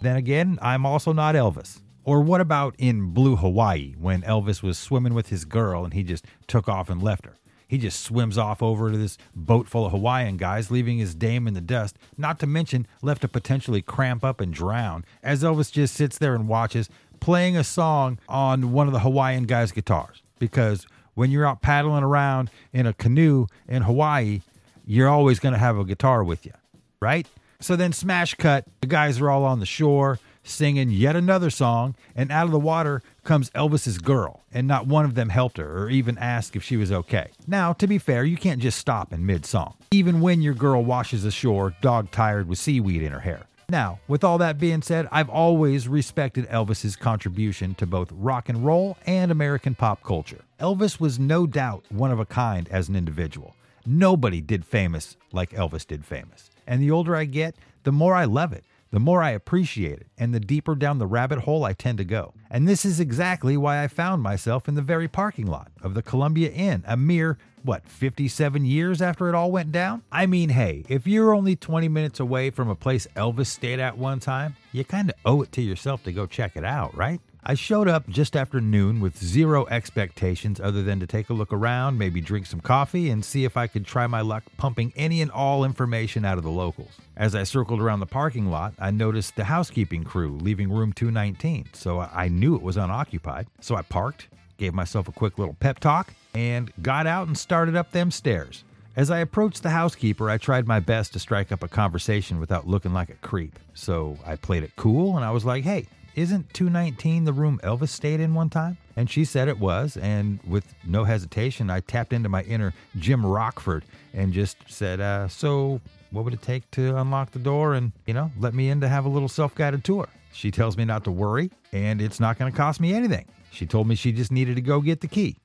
Then 0.00 0.16
again, 0.16 0.58
I'm 0.60 0.84
also 0.84 1.12
not 1.12 1.34
Elvis. 1.34 1.80
Or 2.04 2.20
what 2.20 2.40
about 2.40 2.74
in 2.78 3.12
Blue 3.12 3.36
Hawaii 3.36 3.94
when 3.98 4.22
Elvis 4.22 4.62
was 4.62 4.76
swimming 4.76 5.14
with 5.14 5.28
his 5.28 5.44
girl 5.44 5.84
and 5.84 5.94
he 5.94 6.02
just 6.02 6.26
took 6.48 6.68
off 6.68 6.90
and 6.90 7.02
left 7.02 7.26
her? 7.26 7.36
He 7.68 7.78
just 7.78 8.00
swims 8.00 8.36
off 8.36 8.62
over 8.62 8.90
to 8.90 8.98
this 8.98 9.16
boat 9.34 9.66
full 9.66 9.86
of 9.86 9.92
Hawaiian 9.92 10.36
guys, 10.36 10.70
leaving 10.70 10.98
his 10.98 11.14
dame 11.14 11.48
in 11.48 11.54
the 11.54 11.62
dust, 11.62 11.96
not 12.18 12.38
to 12.40 12.46
mention 12.46 12.86
left 13.00 13.22
to 13.22 13.28
potentially 13.28 13.80
cramp 13.80 14.22
up 14.24 14.42
and 14.42 14.52
drown, 14.52 15.06
as 15.22 15.42
Elvis 15.42 15.72
just 15.72 15.94
sits 15.94 16.18
there 16.18 16.34
and 16.34 16.48
watches, 16.48 16.90
playing 17.22 17.56
a 17.56 17.62
song 17.62 18.18
on 18.28 18.72
one 18.72 18.88
of 18.88 18.92
the 18.92 18.98
Hawaiian 18.98 19.44
guys' 19.44 19.70
guitars 19.70 20.22
because 20.40 20.88
when 21.14 21.30
you're 21.30 21.46
out 21.46 21.62
paddling 21.62 22.02
around 22.02 22.50
in 22.72 22.84
a 22.84 22.92
canoe 22.92 23.46
in 23.68 23.82
Hawaii, 23.82 24.40
you're 24.84 25.08
always 25.08 25.38
going 25.38 25.52
to 25.52 25.58
have 25.58 25.78
a 25.78 25.84
guitar 25.84 26.24
with 26.24 26.44
you, 26.44 26.52
right? 27.00 27.28
So 27.60 27.76
then, 27.76 27.92
smash 27.92 28.34
cut, 28.34 28.64
the 28.80 28.88
guys 28.88 29.20
are 29.20 29.30
all 29.30 29.44
on 29.44 29.60
the 29.60 29.66
shore 29.66 30.18
singing 30.42 30.90
yet 30.90 31.14
another 31.14 31.48
song, 31.48 31.94
and 32.16 32.32
out 32.32 32.46
of 32.46 32.50
the 32.50 32.58
water 32.58 33.00
comes 33.22 33.50
Elvis's 33.50 33.98
girl, 33.98 34.42
and 34.52 34.66
not 34.66 34.88
one 34.88 35.04
of 35.04 35.14
them 35.14 35.28
helped 35.28 35.58
her 35.58 35.84
or 35.84 35.90
even 35.90 36.18
asked 36.18 36.56
if 36.56 36.64
she 36.64 36.76
was 36.76 36.90
okay. 36.90 37.28
Now, 37.46 37.72
to 37.74 37.86
be 37.86 37.98
fair, 37.98 38.24
you 38.24 38.36
can't 38.36 38.60
just 38.60 38.80
stop 38.80 39.12
in 39.12 39.24
mid 39.24 39.46
song, 39.46 39.74
even 39.92 40.20
when 40.20 40.42
your 40.42 40.54
girl 40.54 40.84
washes 40.84 41.24
ashore, 41.24 41.72
dog 41.80 42.10
tired 42.10 42.48
with 42.48 42.58
seaweed 42.58 43.02
in 43.02 43.12
her 43.12 43.20
hair. 43.20 43.42
Now, 43.68 44.00
with 44.08 44.24
all 44.24 44.38
that 44.38 44.58
being 44.58 44.82
said, 44.82 45.08
I've 45.10 45.30
always 45.30 45.88
respected 45.88 46.48
Elvis's 46.48 46.96
contribution 46.96 47.74
to 47.76 47.86
both 47.86 48.10
rock 48.12 48.48
and 48.48 48.64
roll 48.64 48.98
and 49.06 49.30
American 49.30 49.74
pop 49.74 50.02
culture. 50.02 50.44
Elvis 50.60 51.00
was 51.00 51.18
no 51.18 51.46
doubt 51.46 51.84
one 51.88 52.10
of 52.10 52.20
a 52.20 52.26
kind 52.26 52.68
as 52.68 52.88
an 52.88 52.96
individual. 52.96 53.54
Nobody 53.86 54.40
did 54.40 54.64
famous 54.64 55.16
like 55.32 55.50
Elvis 55.50 55.86
did 55.86 56.04
famous. 56.04 56.50
And 56.66 56.80
the 56.80 56.90
older 56.90 57.16
I 57.16 57.24
get, 57.24 57.56
the 57.82 57.92
more 57.92 58.14
I 58.14 58.24
love 58.26 58.52
it. 58.52 58.64
The 58.92 59.00
more 59.00 59.22
I 59.22 59.30
appreciate 59.30 60.00
it 60.00 60.06
and 60.18 60.32
the 60.32 60.38
deeper 60.38 60.74
down 60.74 60.98
the 60.98 61.06
rabbit 61.06 61.40
hole 61.40 61.64
I 61.64 61.72
tend 61.72 61.98
to 61.98 62.04
go. 62.04 62.34
And 62.50 62.68
this 62.68 62.84
is 62.84 63.00
exactly 63.00 63.56
why 63.56 63.82
I 63.82 63.88
found 63.88 64.22
myself 64.22 64.68
in 64.68 64.74
the 64.74 64.82
very 64.82 65.08
parking 65.08 65.46
lot 65.46 65.72
of 65.82 65.94
the 65.94 66.02
Columbia 66.02 66.50
Inn 66.50 66.84
a 66.86 66.96
mere, 66.96 67.38
what, 67.62 67.88
57 67.88 68.66
years 68.66 69.00
after 69.00 69.28
it 69.30 69.34
all 69.34 69.50
went 69.50 69.72
down? 69.72 70.02
I 70.12 70.26
mean, 70.26 70.50
hey, 70.50 70.84
if 70.88 71.06
you're 71.06 71.34
only 71.34 71.56
20 71.56 71.88
minutes 71.88 72.20
away 72.20 72.50
from 72.50 72.68
a 72.68 72.74
place 72.74 73.06
Elvis 73.16 73.46
stayed 73.46 73.80
at 73.80 73.96
one 73.96 74.20
time, 74.20 74.56
you 74.72 74.84
kind 74.84 75.08
of 75.08 75.16
owe 75.24 75.40
it 75.40 75.52
to 75.52 75.62
yourself 75.62 76.04
to 76.04 76.12
go 76.12 76.26
check 76.26 76.54
it 76.54 76.64
out, 76.64 76.94
right? 76.94 77.20
I 77.44 77.54
showed 77.54 77.88
up 77.88 78.08
just 78.08 78.36
after 78.36 78.60
noon 78.60 79.00
with 79.00 79.18
zero 79.18 79.66
expectations 79.66 80.60
other 80.60 80.84
than 80.84 81.00
to 81.00 81.08
take 81.08 81.28
a 81.28 81.32
look 81.32 81.52
around, 81.52 81.98
maybe 81.98 82.20
drink 82.20 82.46
some 82.46 82.60
coffee, 82.60 83.10
and 83.10 83.24
see 83.24 83.44
if 83.44 83.56
I 83.56 83.66
could 83.66 83.84
try 83.84 84.06
my 84.06 84.20
luck 84.20 84.44
pumping 84.58 84.92
any 84.94 85.20
and 85.20 85.30
all 85.32 85.64
information 85.64 86.24
out 86.24 86.38
of 86.38 86.44
the 86.44 86.50
locals. 86.50 86.92
As 87.16 87.34
I 87.34 87.42
circled 87.42 87.80
around 87.80 87.98
the 87.98 88.06
parking 88.06 88.48
lot, 88.48 88.74
I 88.78 88.92
noticed 88.92 89.34
the 89.34 89.42
housekeeping 89.42 90.04
crew 90.04 90.38
leaving 90.40 90.70
room 90.70 90.92
219, 90.92 91.70
so 91.72 91.98
I 91.98 92.28
knew 92.28 92.54
it 92.54 92.62
was 92.62 92.76
unoccupied. 92.76 93.48
So 93.60 93.74
I 93.74 93.82
parked, 93.82 94.28
gave 94.56 94.72
myself 94.72 95.08
a 95.08 95.12
quick 95.12 95.36
little 95.36 95.56
pep 95.58 95.80
talk, 95.80 96.14
and 96.34 96.72
got 96.80 97.08
out 97.08 97.26
and 97.26 97.36
started 97.36 97.74
up 97.74 97.90
them 97.90 98.12
stairs. 98.12 98.62
As 98.94 99.10
I 99.10 99.18
approached 99.18 99.64
the 99.64 99.70
housekeeper, 99.70 100.30
I 100.30 100.38
tried 100.38 100.68
my 100.68 100.78
best 100.78 101.12
to 101.14 101.18
strike 101.18 101.50
up 101.50 101.64
a 101.64 101.68
conversation 101.68 102.38
without 102.38 102.68
looking 102.68 102.92
like 102.92 103.10
a 103.10 103.14
creep. 103.14 103.58
So 103.74 104.16
I 104.24 104.36
played 104.36 104.62
it 104.62 104.76
cool 104.76 105.16
and 105.16 105.24
I 105.24 105.32
was 105.32 105.44
like, 105.44 105.64
hey, 105.64 105.86
isn't 106.14 106.52
219 106.52 107.24
the 107.24 107.32
room 107.32 107.60
Elvis 107.62 107.88
stayed 107.88 108.20
in 108.20 108.34
one 108.34 108.50
time? 108.50 108.76
And 108.96 109.08
she 109.08 109.24
said 109.24 109.48
it 109.48 109.58
was. 109.58 109.96
And 109.96 110.40
with 110.46 110.74
no 110.84 111.04
hesitation, 111.04 111.70
I 111.70 111.80
tapped 111.80 112.12
into 112.12 112.28
my 112.28 112.42
inner 112.42 112.74
Jim 112.98 113.24
Rockford 113.24 113.84
and 114.12 114.32
just 114.32 114.56
said, 114.68 115.00
uh, 115.00 115.28
So, 115.28 115.80
what 116.10 116.24
would 116.24 116.34
it 116.34 116.42
take 116.42 116.70
to 116.72 116.96
unlock 116.96 117.30
the 117.30 117.38
door 117.38 117.74
and, 117.74 117.92
you 118.06 118.12
know, 118.12 118.30
let 118.38 118.52
me 118.52 118.68
in 118.68 118.80
to 118.82 118.88
have 118.88 119.06
a 119.06 119.08
little 119.08 119.28
self 119.28 119.54
guided 119.54 119.84
tour? 119.84 120.08
She 120.32 120.50
tells 120.50 120.76
me 120.76 120.84
not 120.84 121.04
to 121.04 121.10
worry, 121.10 121.50
and 121.72 122.00
it's 122.00 122.20
not 122.20 122.38
going 122.38 122.50
to 122.50 122.56
cost 122.56 122.80
me 122.80 122.94
anything. 122.94 123.26
She 123.50 123.66
told 123.66 123.86
me 123.86 123.94
she 123.94 124.12
just 124.12 124.32
needed 124.32 124.56
to 124.56 124.62
go 124.62 124.80
get 124.80 125.00
the 125.00 125.08
key. 125.08 125.36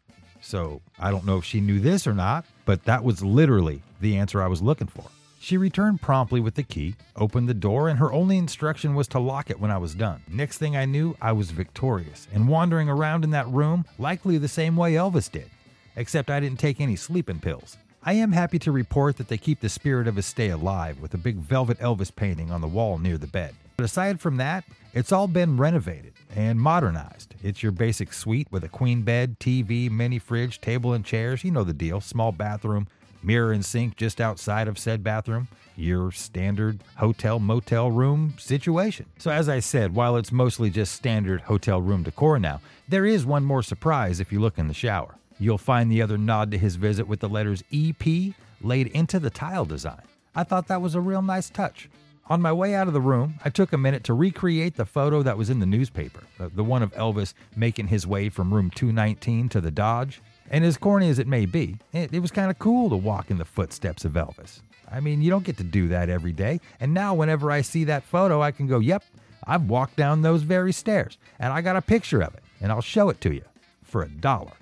So, 0.41 0.82
I 0.99 1.12
don't 1.12 1.25
know 1.25 1.38
if 1.38 1.45
she 1.45 1.62
knew 1.62 1.80
this 1.80 2.08
or 2.08 2.13
not, 2.13 2.45
but 2.65 2.84
that 2.86 3.03
was 3.03 3.23
literally 3.23 3.82
the 3.99 4.17
answer 4.17 4.41
I 4.41 4.47
was 4.47 4.62
looking 4.62 4.88
for. 4.88 5.03
She 5.39 5.58
returned 5.58 6.02
promptly 6.02 6.39
with 6.39 6.56
the 6.56 6.63
key, 6.63 6.95
opened 7.15 7.47
the 7.47 7.54
door, 7.54 7.89
and 7.89 8.00
her 8.00 8.12
only 8.12 8.38
instruction 8.38 8.95
was 8.95 9.08
to 9.10 9.19
lock 9.19 9.50
it 9.50 9.60
when 9.60 9.71
I 9.71 9.78
was 9.78 9.95
done. 9.95 10.21
Next 10.28 10.58
thing 10.58 10.76
I 10.76 10.86
knew, 10.86 11.15
I 11.21 11.32
was 11.32 11.52
victorious 11.52 12.28
and 12.34 12.47
wandering 12.47 12.89
around 12.89 13.23
in 13.23 13.32
that 13.32 13.47
room 13.47 13.86
likely 13.97 14.38
the 14.38 14.47
same 14.47 14.76
way 14.76 14.93
Elvis 14.93 15.32
did, 15.32 15.50
except 15.95 16.30
I 16.30 16.39
didn't 16.39 16.60
take 16.60 16.82
any 16.82 16.95
sleeping 16.95 17.39
pills. 17.39 17.78
I 18.04 18.13
am 18.13 18.32
happy 18.32 18.58
to 18.60 18.71
report 18.71 19.17
that 19.17 19.28
they 19.28 19.38
keep 19.38 19.60
the 19.60 19.69
spirit 19.69 20.08
of 20.08 20.15
his 20.15 20.26
stay 20.26 20.50
alive 20.50 21.00
with 21.00 21.13
a 21.13 21.17
big 21.17 21.36
velvet 21.36 21.80
Elvis 21.80 22.15
painting 22.15 22.52
on 22.52 22.62
the 22.62 22.67
wall 22.67 22.97
near 22.97 23.17
the 23.17 23.28
bed. 23.28 23.54
But 23.78 23.86
aside 23.86 24.19
from 24.19 24.38
that, 24.38 24.63
it's 24.93 25.12
all 25.12 25.28
been 25.28 25.58
renovated 25.58 26.13
and 26.36 26.60
modernized. 26.60 27.36
It's 27.43 27.62
your 27.62 27.71
basic 27.71 28.13
suite 28.13 28.47
with 28.50 28.63
a 28.63 28.69
queen 28.69 29.04
bed, 29.04 29.39
TV, 29.39 29.91
mini 29.91 30.19
fridge, 30.19 30.60
table 30.62 30.93
and 30.93 31.06
chairs, 31.06 31.43
you 31.43 31.52
know 31.52 31.63
the 31.63 31.73
deal, 31.73 32.02
small 32.02 32.32
bathroom, 32.32 32.88
mirror 33.28 33.52
and 33.52 33.63
sink 33.63 33.96
just 33.96 34.20
outside 34.20 34.68
of 34.68 34.80
said 34.80 35.04
bathroom, 35.04 35.48
your 35.76 36.12
standard 36.12 36.80
hotel 36.96 37.38
motel 37.38 37.92
room 37.92 38.34
situation. 38.40 39.06
So, 39.20 39.30
as 39.30 39.48
I 39.48 39.60
said, 39.60 39.94
while 39.94 40.16
it's 40.16 40.32
mostly 40.32 40.72
just 40.72 40.94
standard 40.94 41.42
hotel 41.42 41.80
room 41.82 42.04
decor 42.04 42.40
now, 42.40 42.62
there 42.88 43.06
is 43.06 43.26
one 43.26 43.44
more 43.44 43.62
surprise 43.62 44.20
if 44.20 44.32
you 44.32 44.40
look 44.40 44.58
in 44.58 44.68
the 44.68 44.74
shower. 44.74 45.16
You'll 45.38 45.60
find 45.60 45.92
the 45.92 46.02
other 46.02 46.18
nod 46.18 46.50
to 46.52 46.58
his 46.58 46.78
visit 46.78 47.08
with 47.08 47.20
the 47.20 47.30
letters 47.30 47.63
EP 47.72 48.34
laid 48.62 48.88
into 48.88 49.20
the 49.20 49.30
tile 49.30 49.66
design. 49.66 50.02
I 50.34 50.44
thought 50.44 50.68
that 50.68 50.82
was 50.82 50.96
a 50.96 51.02
real 51.02 51.22
nice 51.22 51.50
touch. 51.50 51.90
On 52.30 52.42
my 52.42 52.52
way 52.52 52.76
out 52.76 52.88
of 52.88 52.94
the 52.94 53.02
room, 53.02 53.36
I 53.46 53.50
took 53.50 53.72
a 53.72 53.78
minute 53.78 54.04
to 54.06 54.13
recreate 54.13 54.76
the 54.76 54.86
photo 54.86 55.24
that 55.24 55.38
was 55.38 55.50
in 55.50 55.60
the 55.60 55.66
newspaper, 55.66 56.24
the 56.38 56.63
one 56.63 56.84
of 56.84 56.94
Elvis 56.94 57.34
making 57.56 57.88
his 57.88 58.06
way 58.06 58.30
from 58.30 58.54
room 58.54 58.70
219 58.70 59.48
to 59.50 59.62
the 59.62 59.72
Dodge. 59.72 60.22
And 60.50 60.64
as 60.64 60.78
corny 60.78 61.10
as 61.10 61.20
it 61.20 61.28
may 61.28 61.46
be, 61.46 61.78
it, 61.94 62.14
it 62.14 62.20
was 62.20 62.32
kind 62.32 62.50
of 62.50 62.60
cool 62.60 62.90
to 62.90 62.96
walk 62.96 63.30
in 63.30 63.38
the 63.38 63.46
footsteps 63.46 64.06
of 64.06 64.14
Elvis. 64.14 64.62
I 64.90 65.00
mean, 65.02 65.22
you 65.22 65.30
don't 65.30 65.44
get 65.44 65.58
to 65.58 65.64
do 65.64 65.90
that 65.90 66.10
every 66.10 66.32
day. 66.32 66.62
And 66.80 66.94
now, 66.94 67.14
whenever 67.14 67.52
I 67.52 67.62
see 67.62 67.84
that 67.86 68.04
photo, 68.04 68.42
I 68.42 68.52
can 68.52 68.68
go, 68.68 68.80
yep, 68.80 69.04
I've 69.46 69.70
walked 69.70 69.96
down 69.96 70.22
those 70.22 70.44
very 70.44 70.72
stairs, 70.72 71.18
and 71.40 71.52
I 71.52 71.62
got 71.62 71.76
a 71.76 71.82
picture 71.82 72.22
of 72.22 72.34
it, 72.36 72.44
and 72.62 72.72
I'll 72.72 72.82
show 72.82 73.10
it 73.10 73.22
to 73.22 73.34
you 73.34 73.44
for 73.84 74.04
a 74.04 74.10
dollar. 74.10 74.54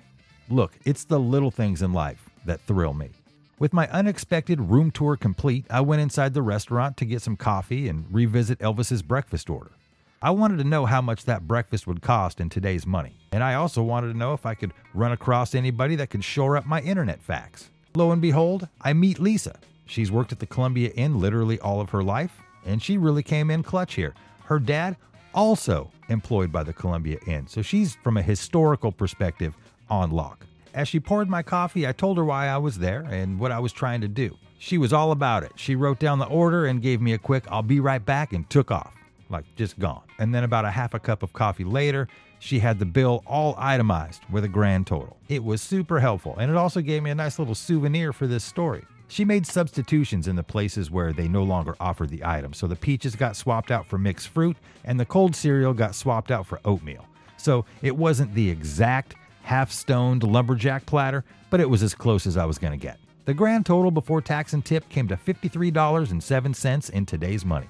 Look, 0.48 0.72
it's 0.84 1.04
the 1.04 1.18
little 1.18 1.50
things 1.50 1.82
in 1.82 1.92
life 1.92 2.30
that 2.44 2.60
thrill 2.60 2.94
me. 2.94 3.10
With 3.58 3.72
my 3.72 3.88
unexpected 3.88 4.60
room 4.60 4.90
tour 4.90 5.16
complete, 5.16 5.64
I 5.70 5.80
went 5.80 6.02
inside 6.02 6.34
the 6.34 6.42
restaurant 6.42 6.96
to 6.98 7.04
get 7.04 7.22
some 7.22 7.36
coffee 7.36 7.88
and 7.88 8.04
revisit 8.12 8.58
Elvis's 8.58 9.02
breakfast 9.02 9.48
order. 9.48 9.70
I 10.22 10.30
wanted 10.30 10.56
to 10.58 10.64
know 10.64 10.86
how 10.86 11.02
much 11.02 11.26
that 11.26 11.46
breakfast 11.46 11.86
would 11.86 12.00
cost 12.00 12.40
in 12.40 12.48
today's 12.48 12.86
money, 12.86 13.18
and 13.32 13.44
I 13.44 13.52
also 13.54 13.82
wanted 13.82 14.12
to 14.12 14.18
know 14.18 14.32
if 14.32 14.46
I 14.46 14.54
could 14.54 14.72
run 14.94 15.12
across 15.12 15.54
anybody 15.54 15.94
that 15.96 16.08
could 16.08 16.24
shore 16.24 16.56
up 16.56 16.64
my 16.64 16.80
internet 16.80 17.20
facts. 17.20 17.68
Lo 17.94 18.10
and 18.12 18.22
behold, 18.22 18.66
I 18.80 18.94
meet 18.94 19.18
Lisa. 19.18 19.58
She's 19.84 20.10
worked 20.10 20.32
at 20.32 20.38
the 20.38 20.46
Columbia 20.46 20.90
Inn 20.94 21.20
literally 21.20 21.60
all 21.60 21.82
of 21.82 21.90
her 21.90 22.02
life, 22.02 22.40
and 22.64 22.82
she 22.82 22.96
really 22.96 23.22
came 23.22 23.50
in 23.50 23.62
clutch 23.62 23.94
here. 23.94 24.14
Her 24.44 24.58
dad, 24.58 24.96
also 25.34 25.90
employed 26.08 26.50
by 26.50 26.62
the 26.62 26.72
Columbia 26.72 27.18
Inn, 27.26 27.46
so 27.46 27.60
she's 27.60 27.96
from 27.96 28.16
a 28.16 28.22
historical 28.22 28.92
perspective 28.92 29.54
on 29.90 30.10
lock. 30.10 30.46
As 30.72 30.88
she 30.88 30.98
poured 30.98 31.28
my 31.28 31.42
coffee, 31.42 31.86
I 31.86 31.92
told 31.92 32.16
her 32.16 32.24
why 32.24 32.48
I 32.48 32.56
was 32.56 32.78
there 32.78 33.02
and 33.10 33.38
what 33.38 33.52
I 33.52 33.58
was 33.58 33.72
trying 33.72 34.00
to 34.00 34.08
do. 34.08 34.34
She 34.58 34.78
was 34.78 34.94
all 34.94 35.12
about 35.12 35.42
it. 35.42 35.52
She 35.56 35.76
wrote 35.76 35.98
down 35.98 36.18
the 36.18 36.26
order 36.26 36.64
and 36.64 36.80
gave 36.80 37.02
me 37.02 37.12
a 37.12 37.18
quick, 37.18 37.44
I'll 37.50 37.62
be 37.62 37.80
right 37.80 38.04
back, 38.04 38.32
and 38.32 38.48
took 38.48 38.70
off 38.70 38.95
like 39.28 39.44
just 39.56 39.78
gone. 39.78 40.02
And 40.18 40.34
then 40.34 40.44
about 40.44 40.64
a 40.64 40.70
half 40.70 40.94
a 40.94 40.98
cup 40.98 41.22
of 41.22 41.32
coffee 41.32 41.64
later, 41.64 42.08
she 42.38 42.58
had 42.58 42.78
the 42.78 42.86
bill 42.86 43.22
all 43.26 43.54
itemized 43.58 44.22
with 44.30 44.44
a 44.44 44.48
grand 44.48 44.86
total. 44.86 45.16
It 45.28 45.42
was 45.42 45.62
super 45.62 46.00
helpful, 46.00 46.36
and 46.38 46.50
it 46.50 46.56
also 46.56 46.80
gave 46.80 47.02
me 47.02 47.10
a 47.10 47.14
nice 47.14 47.38
little 47.38 47.54
souvenir 47.54 48.12
for 48.12 48.26
this 48.26 48.44
story. 48.44 48.84
She 49.08 49.24
made 49.24 49.46
substitutions 49.46 50.26
in 50.26 50.36
the 50.36 50.42
places 50.42 50.90
where 50.90 51.12
they 51.12 51.28
no 51.28 51.44
longer 51.44 51.76
offered 51.78 52.10
the 52.10 52.24
item. 52.24 52.52
So 52.52 52.66
the 52.66 52.76
peaches 52.76 53.14
got 53.14 53.36
swapped 53.36 53.70
out 53.70 53.86
for 53.86 53.98
mixed 53.98 54.28
fruit, 54.28 54.56
and 54.84 54.98
the 54.98 55.06
cold 55.06 55.36
cereal 55.36 55.72
got 55.72 55.94
swapped 55.94 56.30
out 56.30 56.46
for 56.46 56.60
oatmeal. 56.64 57.06
So 57.36 57.64
it 57.82 57.96
wasn't 57.96 58.34
the 58.34 58.50
exact 58.50 59.14
half 59.42 59.70
stoned 59.70 60.24
lumberjack 60.24 60.86
platter, 60.86 61.24
but 61.50 61.60
it 61.60 61.70
was 61.70 61.82
as 61.82 61.94
close 61.94 62.26
as 62.26 62.36
I 62.36 62.44
was 62.44 62.58
going 62.58 62.72
to 62.72 62.76
get. 62.76 62.98
The 63.26 63.34
grand 63.34 63.66
total 63.66 63.90
before 63.90 64.20
tax 64.20 64.52
and 64.52 64.64
tip 64.64 64.88
came 64.88 65.08
to 65.08 65.16
$53.07 65.16 66.90
in 66.90 67.06
today's 67.06 67.44
money. 67.44 67.68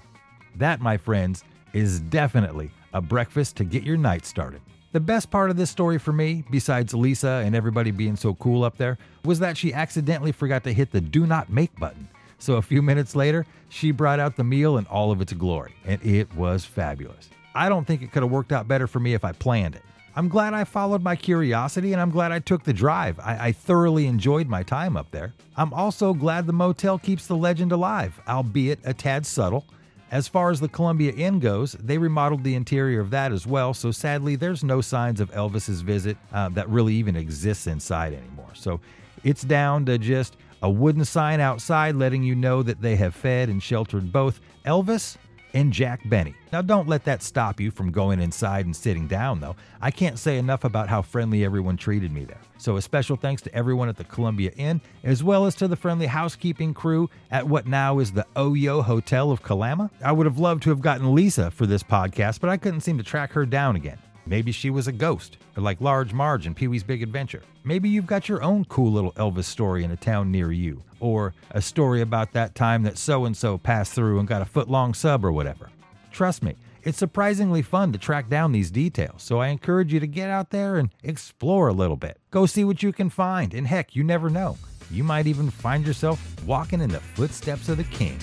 That, 0.59 0.81
my 0.81 0.97
friends, 0.97 1.45
is 1.73 2.01
definitely 2.01 2.71
a 2.93 3.01
breakfast 3.03 3.57
to 3.57 3.65
get 3.65 3.83
your 3.83 3.99
night 3.99 4.25
started. 4.25 4.63
The 4.93 5.01
best 5.01 5.31
part 5.31 5.51
of 5.51 5.57
this 5.59 5.71
story 5.71 5.99
for 5.99 6.13
me, 6.13 6.45
besides 6.51 6.95
Lisa 6.95 7.43
and 7.45 7.55
everybody 7.55 7.91
being 7.91 8.17
so 8.17 8.35
cool 8.35 8.65
up 8.65 8.79
there, 8.79 8.97
was 9.25 9.39
that 9.41 9.59
she 9.59 9.75
accidentally 9.75 10.33
forgot 10.33 10.65
to 10.65 10.73
hit 10.73 10.91
the 10.91 11.01
do 11.01 11.27
not 11.27 11.51
make 11.51 11.79
button. 11.79 12.09
So 12.39 12.55
a 12.55 12.63
few 12.63 12.81
minutes 12.81 13.15
later, 13.15 13.45
she 13.69 13.91
brought 13.91 14.21
out 14.21 14.37
the 14.37 14.45
meal 14.45 14.79
in 14.79 14.87
all 14.87 15.11
of 15.11 15.21
its 15.21 15.35
glory, 15.35 15.75
and 15.85 16.03
it 16.03 16.35
was 16.35 16.65
fabulous. 16.65 17.29
I 17.55 17.69
don't 17.69 17.87
think 17.87 18.01
it 18.01 18.13
could 18.13 18.23
have 18.23 18.33
worked 18.33 18.53
out 18.53 18.69
better 18.69 18.87
for 18.87 19.01
me 19.01 19.13
if 19.13 19.25
I 19.25 19.33
planned 19.33 19.75
it. 19.75 19.83
I'm 20.15 20.29
glad 20.29 20.55
I 20.55 20.65
followed 20.65 21.03
my 21.03 21.15
curiosity 21.15 21.93
and 21.93 22.01
I'm 22.01 22.11
glad 22.11 22.33
I 22.33 22.39
took 22.39 22.65
the 22.65 22.73
drive. 22.73 23.21
I, 23.21 23.49
I, 23.49 23.53
thoroughly 23.53 24.07
enjoyed 24.07 24.49
my 24.49 24.63
time 24.63 24.97
up 24.97 25.11
there. 25.11 25.35
I'm 25.59 25.75
also 25.75 26.15
glad 26.15 26.47
the 26.47 26.55
motel 26.55 26.99
keeps 26.99 27.27
the 27.27 27.37
legend 27.37 27.71
alive, 27.71 28.19
albeit 28.27 28.79
a 28.85 28.95
tad 28.95 29.27
subtle, 29.27 29.67
as 30.11 30.29
far 30.29 30.51
as 30.51 30.61
the 30.61 30.69
Columbia 30.69 31.13
Inn 31.13 31.41
goes, 31.41 31.73
they 31.73 31.99
remodeled 31.99 32.45
the 32.45 32.55
interior 32.55 33.01
of 33.01 33.11
that 33.11 33.33
as 33.33 33.47
well, 33.47 33.75
so 33.75 33.91
sadly, 33.91 34.37
there's 34.37 34.63
no 34.63 34.81
signs 34.81 35.21
of 35.21 35.31
Elvis's 35.33 35.81
visit 35.81 36.17
uh, 36.33 36.49
that 36.51 36.69
really 36.69 36.95
even 36.95 37.17
exists 37.17 37.67
inside 37.67 38.13
anymore. 38.13 38.51
So 38.55 38.81
it's 39.25 39.43
down 39.43 39.85
to 39.87 39.99
just 39.99 40.37
a 40.63 40.71
wooden 40.71 41.05
sign 41.05 41.41
outside 41.41 41.97
letting 41.97 42.23
you 42.23 42.35
know 42.35 42.63
that 42.63 42.81
they 42.81 42.97
have 42.97 43.15
fed 43.15 43.49
and 43.49 43.63
sheltered 43.63 44.13
both 44.13 44.41
Elvis 44.65 45.17
and 45.57 45.73
Jack 45.73 46.07
Benny. 46.11 46.35
Now, 46.53 46.61
don't 46.61 46.87
let 46.87 47.05
that 47.05 47.23
stop 47.23 47.61
you 47.61 47.71
from 47.71 47.91
going 47.91 48.21
inside 48.21 48.67
and 48.67 48.77
sitting 48.77 49.07
down, 49.07 49.41
though. 49.41 49.57
I 49.81 49.91
can't 49.91 50.19
say 50.19 50.37
enough 50.37 50.65
about 50.65 50.91
how 50.91 51.01
friendly 51.01 51.47
everyone 51.47 51.79
treated 51.79 52.13
me 52.13 52.27
there. 52.27 52.41
So, 52.59 52.77
a 52.77 52.83
special 52.83 53.17
thanks 53.17 53.41
to 53.43 53.55
everyone 53.55 53.89
at 53.89 53.97
the 53.97 54.05
Columbia 54.05 54.51
Inn, 54.59 54.83
as 55.03 55.25
well 55.25 55.47
as 55.47 55.55
to 55.55 55.67
the 55.67 55.75
friendly 55.75 56.07
housekeeping 56.07 56.75
crew 56.75 57.09
at 57.31 57.49
what 57.49 57.67
now 57.67 58.01
is 58.01 58.13
the 58.13 58.27
Oyo 58.37 58.85
Hotel 58.85 59.31
of 59.31 59.43
Kalama. 59.43 59.91
I 60.05 60.13
would 60.13 60.27
have 60.27 60.39
loved 60.39 60.63
to 60.65 60.71
have 60.71 60.83
gotten 60.83 61.15
Lisa 61.15 61.51
for 61.51 61.65
this 61.65 61.83
podcast, 61.83 62.41
but 62.41 62.51
I 62.51 62.59
couldn't 62.59 62.83
seem 62.83 62.99
to 62.99 63.05
track 63.05 63.33
her 63.33 63.47
down 63.47 63.77
again. 63.77 63.99
Maybe 64.27 64.51
she 64.51 64.71
was 64.71 64.89
a 64.89 64.93
ghost, 64.93 65.39
like 65.57 65.81
Large 65.81 66.13
Marge 66.13 66.47
in 66.47 66.55
Pee 66.55 66.67
Wee's 66.67 66.83
Big 66.83 67.03
Adventure. 67.03 67.43
Maybe 67.63 67.89
you've 67.89 68.07
got 68.07 68.29
your 68.29 68.43
own 68.43 68.65
cool 68.65 68.91
little 68.91 69.13
Elvis 69.13 69.45
story 69.45 69.85
in 69.85 69.93
a 69.93 69.97
town 69.97 70.33
near 70.33 70.51
you, 70.51 70.83
or 70.99 71.33
a 71.53 71.63
story 71.63 72.01
about 72.01 72.33
that 72.33 72.57
time 72.57 72.83
that 72.83 72.99
so 72.99 73.25
and 73.25 73.37
so 73.37 73.57
passed 73.57 73.93
through 73.93 74.19
and 74.19 74.27
got 74.27 74.43
a 74.43 74.47
foot 74.47 74.69
long 74.69 74.95
sub 74.95 75.25
or 75.25 75.31
whatever. 75.31 75.71
Trust 76.11 76.43
me, 76.43 76.57
it's 76.83 76.99
surprisingly 76.99 77.63
fun 77.63 77.93
to 77.93 77.99
track 77.99 78.29
down 78.29 78.51
these 78.51 78.71
details, 78.71 79.23
so 79.23 79.39
I 79.39 79.49
encourage 79.49 79.93
you 79.93 80.01
to 80.01 80.07
get 80.07 80.31
out 80.31 80.51
there 80.51 80.77
and 80.77 80.91
explore 81.05 81.69
a 81.69 81.73
little 81.73 81.97
bit. 81.97 82.19
Go 82.31 82.47
see 82.47 82.65
what 82.65 82.83
you 82.83 82.93
can 82.93 83.11
find, 83.11 83.55
and 83.55 83.67
heck, 83.67 83.95
you 83.95 84.03
never 84.03 84.29
know. 84.29 84.57
You 84.91 85.05
might 85.05 85.27
even 85.27 85.51
find 85.51 85.87
yourself 85.87 86.21
walking 86.45 86.81
in 86.81 86.91
the 86.91 87.01
footsteps 87.01 87.69
of 87.69 87.77
the 87.77 87.85
king. 87.85 88.19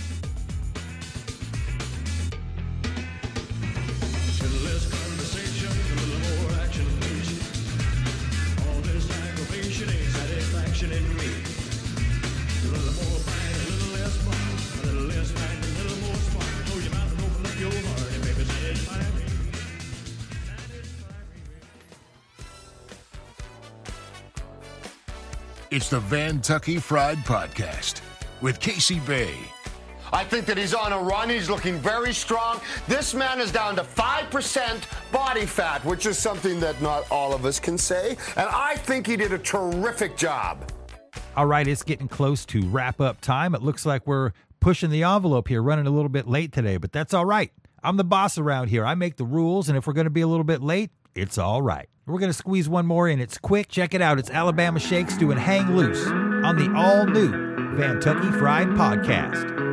It's 25.84 25.90
the 25.90 26.00
Vantucky 26.00 26.82
Fried 26.82 27.18
Podcast 27.26 28.00
with 28.40 28.62
Casey 28.62 29.02
Bay. 29.02 29.36
I 30.14 30.24
think 30.24 30.46
that 30.46 30.58
he's 30.58 30.74
on 30.74 30.94
a 30.94 30.98
run. 30.98 31.30
He's 31.30 31.50
looking 31.50 31.78
very 31.78 32.14
strong. 32.14 32.62
This 32.88 33.14
man 33.14 33.42
is 33.42 33.52
down 33.52 33.76
to 33.76 33.84
5% 33.84 35.12
body 35.12 35.46
fat, 35.46 35.84
which 35.84 36.06
is 36.06 36.18
something 36.18 36.62
that 36.62 36.82
not 36.82 37.06
all 37.12 37.34
of 37.34 37.44
us 37.44 37.60
can 37.60 37.78
say. 37.78 38.12
And 38.38 38.48
I 38.48 38.76
think 38.78 39.06
he 39.06 39.18
did 39.18 39.34
a 39.34 39.38
terrific 39.38 40.16
job. 40.16 40.72
All 41.36 41.48
right, 41.48 41.68
it's 41.68 41.84
getting 41.84 42.08
close 42.08 42.46
to 42.46 42.62
wrap 42.70 43.02
up 43.02 43.20
time. 43.20 43.54
It 43.54 43.62
looks 43.62 43.86
like 43.86 44.08
we're 44.08 44.32
pushing 44.62 44.90
the 44.90 45.04
envelope 45.04 45.50
here, 45.50 45.62
running 45.62 45.86
a 45.86 45.92
little 45.92 46.08
bit 46.08 46.30
late 46.30 46.54
today, 46.54 46.78
but 46.78 46.94
that's 46.94 47.14
all 47.14 47.26
right. 47.26 47.52
I'm 47.84 47.98
the 47.98 48.06
boss 48.06 48.38
around 48.38 48.70
here. 48.70 48.86
I 48.86 48.96
make 48.96 49.18
the 49.18 49.26
rules, 49.26 49.68
and 49.68 49.78
if 49.78 49.86
we're 49.86 49.92
going 49.92 50.06
to 50.06 50.12
be 50.12 50.22
a 50.22 50.28
little 50.28 50.46
bit 50.46 50.62
late, 50.62 50.92
it's 51.14 51.38
all 51.38 51.62
right. 51.62 51.90
We're 52.06 52.20
going 52.20 52.32
to 52.32 52.38
squeeze 52.38 52.68
one 52.68 52.86
more 52.86 53.08
in. 53.08 53.22
It's 53.22 53.38
quick. 53.38 53.70
Check 53.70 53.94
it 53.94 54.02
out. 54.02 54.20
It's 54.20 54.30
Alabama 54.30 54.80
Shakes 54.80 55.18
doing 55.18 55.38
Hang 55.38 55.74
Loose 55.76 56.06
on 56.08 56.58
the 56.58 56.70
all 56.76 57.06
new 57.06 57.32
Vantucky 57.78 58.38
Fried 58.38 58.68
Podcast. 58.70 59.73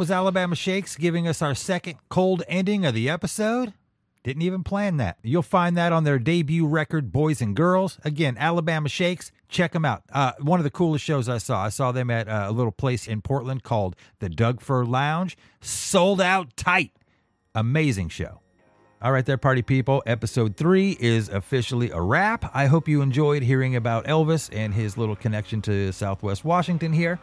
Was 0.00 0.10
Alabama 0.10 0.56
Shakes 0.56 0.96
giving 0.96 1.28
us 1.28 1.42
our 1.42 1.54
second 1.54 1.98
cold 2.08 2.42
ending 2.48 2.86
of 2.86 2.94
the 2.94 3.10
episode. 3.10 3.74
Didn't 4.24 4.40
even 4.40 4.64
plan 4.64 4.96
that. 4.96 5.18
You'll 5.22 5.42
find 5.42 5.76
that 5.76 5.92
on 5.92 6.04
their 6.04 6.18
debut 6.18 6.66
record, 6.66 7.12
Boys 7.12 7.42
and 7.42 7.54
Girls. 7.54 7.98
Again, 8.02 8.38
Alabama 8.38 8.88
Shakes. 8.88 9.30
Check 9.50 9.72
them 9.72 9.84
out. 9.84 10.02
Uh, 10.10 10.32
one 10.40 10.58
of 10.58 10.64
the 10.64 10.70
coolest 10.70 11.04
shows 11.04 11.28
I 11.28 11.36
saw. 11.36 11.62
I 11.62 11.68
saw 11.68 11.92
them 11.92 12.08
at 12.08 12.28
uh, 12.28 12.46
a 12.48 12.50
little 12.50 12.72
place 12.72 13.06
in 13.06 13.20
Portland 13.20 13.62
called 13.62 13.94
the 14.20 14.30
Doug 14.30 14.62
Fir 14.62 14.86
Lounge. 14.86 15.36
Sold 15.60 16.22
out 16.22 16.56
tight. 16.56 16.92
Amazing 17.54 18.08
show. 18.08 18.40
All 19.02 19.12
right, 19.12 19.26
there, 19.26 19.36
party 19.36 19.60
people. 19.60 20.02
Episode 20.06 20.56
three 20.56 20.96
is 20.98 21.28
officially 21.28 21.90
a 21.90 22.00
wrap. 22.00 22.50
I 22.54 22.66
hope 22.66 22.88
you 22.88 23.02
enjoyed 23.02 23.42
hearing 23.42 23.76
about 23.76 24.06
Elvis 24.06 24.48
and 24.50 24.72
his 24.72 24.96
little 24.96 25.16
connection 25.16 25.60
to 25.62 25.92
Southwest 25.92 26.42
Washington 26.42 26.94
here. 26.94 27.20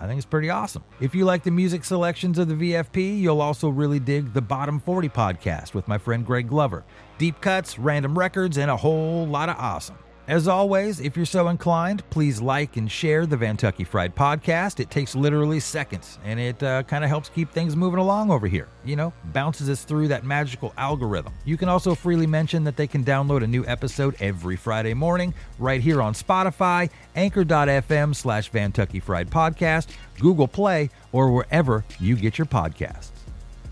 I 0.00 0.06
think 0.06 0.16
it's 0.16 0.26
pretty 0.26 0.48
awesome. 0.48 0.82
If 0.98 1.14
you 1.14 1.26
like 1.26 1.42
the 1.42 1.50
music 1.50 1.84
selections 1.84 2.38
of 2.38 2.48
the 2.48 2.54
VFP, 2.54 3.20
you'll 3.20 3.42
also 3.42 3.68
really 3.68 4.00
dig 4.00 4.32
the 4.32 4.40
Bottom 4.40 4.80
40 4.80 5.10
podcast 5.10 5.74
with 5.74 5.86
my 5.88 5.98
friend 5.98 6.24
Greg 6.24 6.48
Glover. 6.48 6.84
Deep 7.18 7.38
cuts, 7.42 7.78
random 7.78 8.18
records, 8.18 8.56
and 8.56 8.70
a 8.70 8.76
whole 8.76 9.26
lot 9.26 9.50
of 9.50 9.56
awesome. 9.58 9.98
As 10.30 10.46
always, 10.46 11.00
if 11.00 11.16
you're 11.16 11.26
so 11.26 11.48
inclined, 11.48 12.08
please 12.10 12.40
like 12.40 12.76
and 12.76 12.88
share 12.88 13.26
the 13.26 13.36
Vantucky 13.36 13.84
Fried 13.84 14.14
podcast. 14.14 14.78
It 14.78 14.88
takes 14.88 15.16
literally 15.16 15.58
seconds, 15.58 16.20
and 16.24 16.38
it 16.38 16.62
uh, 16.62 16.84
kind 16.84 17.02
of 17.02 17.10
helps 17.10 17.28
keep 17.30 17.50
things 17.50 17.74
moving 17.74 17.98
along 17.98 18.30
over 18.30 18.46
here. 18.46 18.68
You 18.84 18.94
know, 18.94 19.12
bounces 19.32 19.68
us 19.68 19.82
through 19.82 20.06
that 20.06 20.22
magical 20.22 20.72
algorithm. 20.78 21.34
You 21.44 21.56
can 21.56 21.68
also 21.68 21.96
freely 21.96 22.28
mention 22.28 22.62
that 22.62 22.76
they 22.76 22.86
can 22.86 23.02
download 23.02 23.42
a 23.42 23.46
new 23.48 23.66
episode 23.66 24.14
every 24.20 24.54
Friday 24.54 24.94
morning 24.94 25.34
right 25.58 25.80
here 25.80 26.00
on 26.00 26.14
Spotify, 26.14 26.90
Anchor.fm 27.16 28.14
slash 28.14 28.52
Vantucky 28.52 29.02
Fried 29.02 29.30
Podcast, 29.30 29.88
Google 30.20 30.46
Play, 30.46 30.90
or 31.10 31.32
wherever 31.32 31.84
you 31.98 32.14
get 32.14 32.38
your 32.38 32.46
podcasts. 32.46 33.10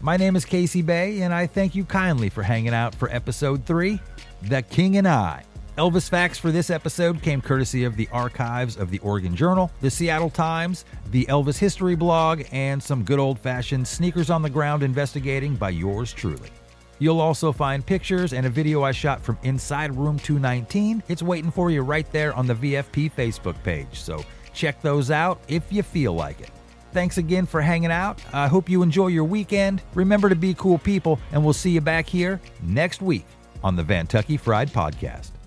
My 0.01 0.17
name 0.17 0.35
is 0.35 0.45
Casey 0.45 0.83
Bay, 0.83 1.21
and 1.21 1.33
I 1.33 1.47
thank 1.47 1.77
you 1.77 1.85
kindly 1.85 2.29
for 2.29 2.43
hanging 2.43 2.75
out 2.75 2.97
for 2.97 3.09
episode 3.15 3.65
three 3.65 4.01
The 4.43 4.63
King 4.63 4.97
and 4.97 5.07
I. 5.07 5.45
Elvis 5.79 6.09
facts 6.09 6.39
for 6.39 6.51
this 6.51 6.71
episode 6.71 7.23
came 7.23 7.41
courtesy 7.41 7.85
of 7.85 7.95
the 7.95 8.09
archives 8.11 8.77
of 8.77 8.91
the 8.91 8.99
Oregon 8.99 9.37
Journal, 9.37 9.71
the 9.81 9.89
Seattle 9.89 10.29
Times, 10.29 10.85
the 11.13 11.25
Elvis 11.27 11.57
History 11.57 11.95
blog, 11.95 12.43
and 12.51 12.83
some 12.83 13.05
good 13.05 13.21
old 13.21 13.39
fashioned 13.39 13.87
sneakers 13.87 14.29
on 14.29 14.43
the 14.43 14.51
ground 14.51 14.83
investigating 14.83 15.55
by 15.55 15.71
yours 15.71 16.13
truly. 16.13 16.51
You'll 16.99 17.21
also 17.21 17.53
find 17.53 17.87
pictures 17.87 18.33
and 18.33 18.45
a 18.45 18.51
video 18.51 18.83
I 18.83 18.91
shot 18.91 19.23
from 19.23 19.39
inside 19.45 19.95
room 19.95 20.19
219. 20.19 21.01
It's 21.07 21.23
waiting 21.23 21.53
for 21.53 21.71
you 21.71 21.83
right 21.83 22.11
there 22.11 22.35
on 22.35 22.49
the 22.49 22.57
VFP 22.57 23.13
Facebook 23.13 23.63
page, 23.63 24.01
so 24.01 24.25
check 24.53 24.83
those 24.83 25.13
out 25.13 25.41
if 25.47 25.73
you 25.73 25.85
feel 25.85 26.13
like 26.13 26.41
it. 26.41 26.51
Thanks 26.93 27.19
again 27.19 27.47
for 27.47 27.61
hanging 27.61 27.93
out. 27.93 28.21
I 28.33 28.49
hope 28.49 28.69
you 28.69 28.83
enjoy 28.83 29.09
your 29.09 29.23
weekend. 29.23 29.83
Remember 29.95 30.29
to 30.29 30.35
be 30.35 30.55
cool 30.55 30.79
people, 30.79 31.21
and 31.31 31.45
we'll 31.45 31.53
see 31.53 31.71
you 31.71 31.81
back 31.81 32.09
here 32.09 32.41
next 32.63 33.01
week 33.01 33.27
on 33.63 33.77
the 33.77 33.85
Vantucky 33.85 34.41
Fried 34.41 34.71
Podcast. 34.71 35.38